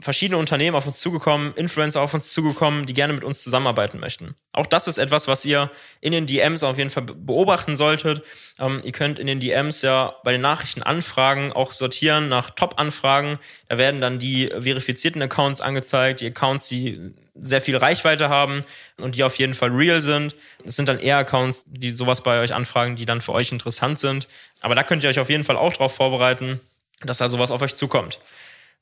verschiedene 0.00 0.38
Unternehmen 0.38 0.76
auf 0.76 0.86
uns 0.86 1.00
zugekommen, 1.00 1.52
Influencer 1.54 2.00
auf 2.00 2.14
uns 2.14 2.32
zugekommen, 2.32 2.86
die 2.86 2.94
gerne 2.94 3.12
mit 3.12 3.24
uns 3.24 3.42
zusammenarbeiten 3.42 3.98
möchten. 3.98 4.34
Auch 4.52 4.66
das 4.66 4.88
ist 4.88 4.98
etwas, 4.98 5.28
was 5.28 5.44
ihr 5.44 5.70
in 6.00 6.12
den 6.12 6.26
DMs 6.26 6.62
auf 6.62 6.78
jeden 6.78 6.90
Fall 6.90 7.02
beobachten 7.02 7.76
solltet. 7.76 8.22
Ähm, 8.58 8.80
ihr 8.84 8.92
könnt 8.92 9.18
in 9.18 9.26
den 9.26 9.40
DMs 9.40 9.82
ja 9.82 10.14
bei 10.24 10.32
den 10.32 10.40
Nachrichtenanfragen 10.40 11.52
auch 11.52 11.72
sortieren 11.72 12.28
nach 12.28 12.50
Top-Anfragen. 12.50 13.38
Da 13.68 13.78
werden 13.78 14.00
dann 14.00 14.18
die 14.18 14.46
verifizierten 14.46 15.20
Accounts 15.22 15.60
angezeigt, 15.60 16.20
die 16.20 16.28
Accounts, 16.28 16.68
die 16.68 17.12
sehr 17.34 17.60
viel 17.60 17.76
Reichweite 17.76 18.28
haben 18.28 18.64
und 18.98 19.16
die 19.16 19.24
auf 19.24 19.36
jeden 19.36 19.54
Fall 19.54 19.70
real 19.70 20.02
sind. 20.02 20.34
Es 20.64 20.76
sind 20.76 20.88
dann 20.88 20.98
eher 20.98 21.18
Accounts, 21.18 21.64
die 21.66 21.90
sowas 21.90 22.22
bei 22.22 22.40
euch 22.40 22.52
anfragen, 22.52 22.96
die 22.96 23.06
dann 23.06 23.20
für 23.20 23.32
euch 23.32 23.52
interessant 23.52 23.98
sind. 23.98 24.28
Aber 24.60 24.74
da 24.74 24.82
könnt 24.82 25.02
ihr 25.02 25.10
euch 25.10 25.18
auf 25.18 25.30
jeden 25.30 25.44
Fall 25.44 25.56
auch 25.56 25.72
drauf 25.72 25.94
vorbereiten, 25.94 26.60
dass 27.00 27.18
da 27.18 27.28
sowas 27.28 27.50
auf 27.50 27.62
euch 27.62 27.74
zukommt. 27.74 28.20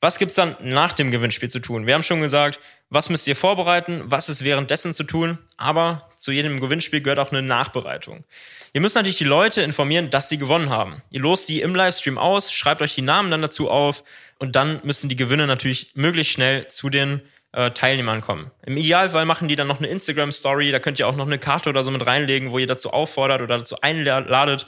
Was 0.03 0.17
gibt's 0.17 0.33
dann 0.33 0.55
nach 0.63 0.93
dem 0.93 1.11
Gewinnspiel 1.11 1.49
zu 1.49 1.59
tun? 1.59 1.85
Wir 1.85 1.93
haben 1.93 2.01
schon 2.01 2.21
gesagt, 2.21 2.59
was 2.89 3.09
müsst 3.09 3.27
ihr 3.27 3.35
vorbereiten, 3.35 4.01
was 4.05 4.29
ist 4.29 4.43
währenddessen 4.43 4.95
zu 4.95 5.03
tun, 5.03 5.37
aber 5.57 6.09
zu 6.17 6.31
jedem 6.31 6.59
Gewinnspiel 6.59 7.01
gehört 7.01 7.19
auch 7.19 7.31
eine 7.31 7.43
Nachbereitung. 7.43 8.23
Ihr 8.73 8.81
müsst 8.81 8.95
natürlich 8.95 9.19
die 9.19 9.25
Leute 9.25 9.61
informieren, 9.61 10.09
dass 10.09 10.27
sie 10.27 10.39
gewonnen 10.39 10.71
haben. 10.71 11.03
Ihr 11.11 11.21
lost 11.21 11.47
die 11.49 11.61
im 11.61 11.75
Livestream 11.75 12.17
aus, 12.17 12.51
schreibt 12.51 12.81
euch 12.81 12.95
die 12.95 13.03
Namen 13.03 13.29
dann 13.29 13.43
dazu 13.43 13.69
auf 13.69 14.03
und 14.39 14.55
dann 14.55 14.79
müssen 14.83 15.07
die 15.07 15.15
Gewinne 15.15 15.45
natürlich 15.45 15.91
möglichst 15.93 16.33
schnell 16.33 16.67
zu 16.67 16.89
den 16.89 17.21
äh, 17.53 17.71
Teilnehmern 17.71 18.21
kommen. 18.21 18.51
Im 18.65 18.77
Idealfall 18.77 19.25
machen 19.25 19.47
die 19.47 19.55
dann 19.55 19.67
noch 19.67 19.79
eine 19.79 19.87
Instagram-Story, 19.87 20.71
da 20.71 20.79
könnt 20.79 20.99
ihr 20.99 21.07
auch 21.07 21.15
noch 21.15 21.27
eine 21.27 21.39
Karte 21.39 21.69
oder 21.69 21.83
so 21.83 21.91
mit 21.91 22.05
reinlegen, 22.05 22.51
wo 22.51 22.59
ihr 22.59 22.67
dazu 22.67 22.91
auffordert 22.91 23.41
oder 23.41 23.57
dazu 23.57 23.81
einladet, 23.81 24.65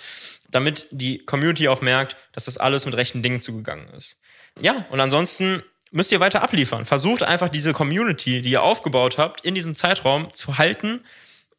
damit 0.50 0.88
die 0.92 1.20
Community 1.20 1.68
auch 1.68 1.82
merkt, 1.82 2.16
dass 2.32 2.46
das 2.46 2.58
alles 2.58 2.86
mit 2.86 2.96
rechten 2.96 3.24
Dingen 3.24 3.40
zugegangen 3.40 3.88
ist. 3.90 4.20
Ja, 4.60 4.86
und 4.90 5.00
ansonsten 5.00 5.64
müsst 5.92 6.12
ihr 6.12 6.20
weiter 6.20 6.44
abliefern. 6.44 6.86
Versucht 6.86 7.24
einfach 7.24 7.50
diese 7.50 7.74
Community, 7.74 8.42
die 8.42 8.52
ihr 8.52 8.64
aufgebaut 8.64 9.18
habt, 9.18 9.46
in 9.46 9.56
diesem 9.56 9.76
Zeitraum 9.76 10.34
zu 10.34 10.58
halten 10.58 11.02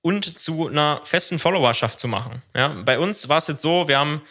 und 0.02 0.38
zu 0.38 0.68
einer 0.68 1.00
festen 1.04 1.38
Followerschaft 1.38 1.98
zu 1.98 2.08
machen. 2.08 2.42
Ja, 2.54 2.68
bei 2.68 2.98
uns 2.98 3.28
war 3.28 3.38
es 3.38 3.46
jetzt 3.46 3.62
so, 3.62 3.88
wir 3.88 3.98
haben 3.98 4.22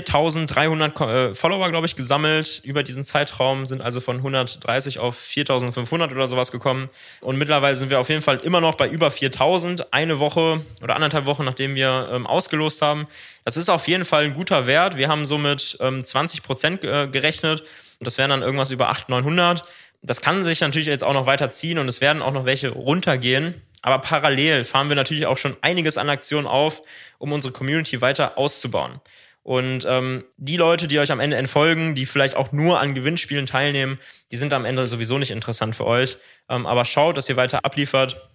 4300 0.00 1.00
äh, 1.00 1.34
Follower, 1.34 1.68
glaube 1.68 1.86
ich, 1.86 1.96
gesammelt 1.96 2.62
über 2.64 2.82
diesen 2.82 3.04
Zeitraum, 3.04 3.66
sind 3.66 3.82
also 3.82 4.00
von 4.00 4.16
130 4.16 4.98
auf 4.98 5.18
4500 5.18 6.12
oder 6.12 6.26
sowas 6.26 6.50
gekommen. 6.50 6.88
Und 7.20 7.36
mittlerweile 7.36 7.76
sind 7.76 7.90
wir 7.90 8.00
auf 8.00 8.08
jeden 8.08 8.22
Fall 8.22 8.38
immer 8.38 8.60
noch 8.62 8.76
bei 8.76 8.88
über 8.88 9.10
4000, 9.10 9.92
eine 9.92 10.18
Woche 10.18 10.62
oder 10.82 10.96
anderthalb 10.96 11.26
Wochen, 11.26 11.44
nachdem 11.44 11.74
wir 11.74 12.08
ähm, 12.10 12.26
ausgelost 12.26 12.80
haben. 12.80 13.06
Das 13.44 13.58
ist 13.58 13.68
auf 13.68 13.86
jeden 13.86 14.06
Fall 14.06 14.24
ein 14.24 14.34
guter 14.34 14.66
Wert. 14.66 14.96
Wir 14.96 15.08
haben 15.08 15.26
somit 15.26 15.76
ähm, 15.80 16.02
20 16.02 16.42
Prozent 16.42 16.84
äh, 16.84 17.08
gerechnet. 17.08 17.62
Das 18.00 18.16
wären 18.16 18.30
dann 18.30 18.42
irgendwas 18.42 18.70
über 18.70 18.88
800, 18.88 19.24
900. 19.24 19.64
Das 20.02 20.20
kann 20.20 20.42
sich 20.42 20.60
natürlich 20.60 20.88
jetzt 20.88 21.04
auch 21.04 21.12
noch 21.12 21.26
weiter 21.26 21.50
ziehen 21.50 21.78
und 21.78 21.86
es 21.88 22.00
werden 22.00 22.22
auch 22.22 22.32
noch 22.32 22.44
welche 22.44 22.70
runtergehen. 22.70 23.54
Aber 23.82 23.98
parallel 23.98 24.64
fahren 24.64 24.88
wir 24.88 24.96
natürlich 24.96 25.26
auch 25.26 25.36
schon 25.36 25.56
einiges 25.60 25.98
an 25.98 26.08
Aktionen 26.08 26.46
auf, 26.46 26.82
um 27.18 27.32
unsere 27.32 27.52
Community 27.52 28.00
weiter 28.00 28.38
auszubauen. 28.38 29.00
Und 29.42 29.84
ähm, 29.88 30.24
die 30.36 30.56
Leute, 30.56 30.86
die 30.86 30.98
euch 31.00 31.10
am 31.10 31.18
Ende 31.18 31.36
entfolgen, 31.36 31.94
die 31.94 32.06
vielleicht 32.06 32.36
auch 32.36 32.52
nur 32.52 32.80
an 32.80 32.94
Gewinnspielen 32.94 33.46
teilnehmen, 33.46 33.98
die 34.30 34.36
sind 34.36 34.52
am 34.52 34.64
Ende 34.64 34.86
sowieso 34.86 35.18
nicht 35.18 35.32
interessant 35.32 35.74
für 35.74 35.86
euch. 35.86 36.18
Ähm, 36.48 36.66
aber 36.66 36.84
schaut, 36.84 37.16
dass 37.16 37.28
ihr 37.28 37.36
weiter 37.36 37.64
abliefert, 37.64 38.30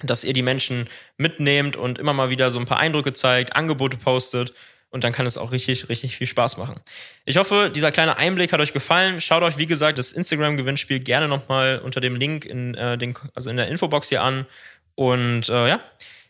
dass 0.00 0.24
ihr 0.24 0.32
die 0.32 0.42
Menschen 0.42 0.88
mitnehmt 1.18 1.76
und 1.76 1.98
immer 1.98 2.14
mal 2.14 2.30
wieder 2.30 2.50
so 2.50 2.58
ein 2.58 2.66
paar 2.66 2.78
Eindrücke 2.78 3.12
zeigt, 3.12 3.54
Angebote 3.54 3.98
postet. 3.98 4.54
Und 4.88 5.04
dann 5.04 5.12
kann 5.12 5.26
es 5.26 5.36
auch 5.36 5.52
richtig, 5.52 5.90
richtig 5.90 6.16
viel 6.16 6.26
Spaß 6.26 6.56
machen. 6.56 6.80
Ich 7.26 7.36
hoffe, 7.36 7.70
dieser 7.74 7.92
kleine 7.92 8.16
Einblick 8.16 8.52
hat 8.52 8.60
euch 8.60 8.72
gefallen. 8.72 9.20
Schaut 9.20 9.42
euch, 9.42 9.58
wie 9.58 9.66
gesagt, 9.66 9.98
das 9.98 10.12
Instagram-Gewinnspiel 10.12 11.00
gerne 11.00 11.28
nochmal 11.28 11.80
unter 11.84 12.00
dem 12.00 12.16
Link 12.16 12.46
in, 12.46 12.74
äh, 12.74 12.96
den, 12.96 13.14
also 13.34 13.50
in 13.50 13.56
der 13.56 13.68
Infobox 13.68 14.08
hier 14.08 14.22
an. 14.22 14.46
Und 14.94 15.50
äh, 15.50 15.68
ja, 15.68 15.80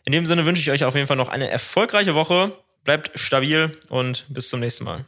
in 0.03 0.11
dem 0.11 0.25
Sinne 0.25 0.45
wünsche 0.45 0.61
ich 0.61 0.71
euch 0.71 0.83
auf 0.83 0.95
jeden 0.95 1.07
Fall 1.07 1.15
noch 1.15 1.29
eine 1.29 1.49
erfolgreiche 1.49 2.15
Woche. 2.15 2.51
Bleibt 2.87 3.19
stabil 3.19 3.77
und 3.89 4.25
bis 4.29 4.47
zum 4.47 4.61
nächsten 4.61 4.85
Mal. 4.85 5.03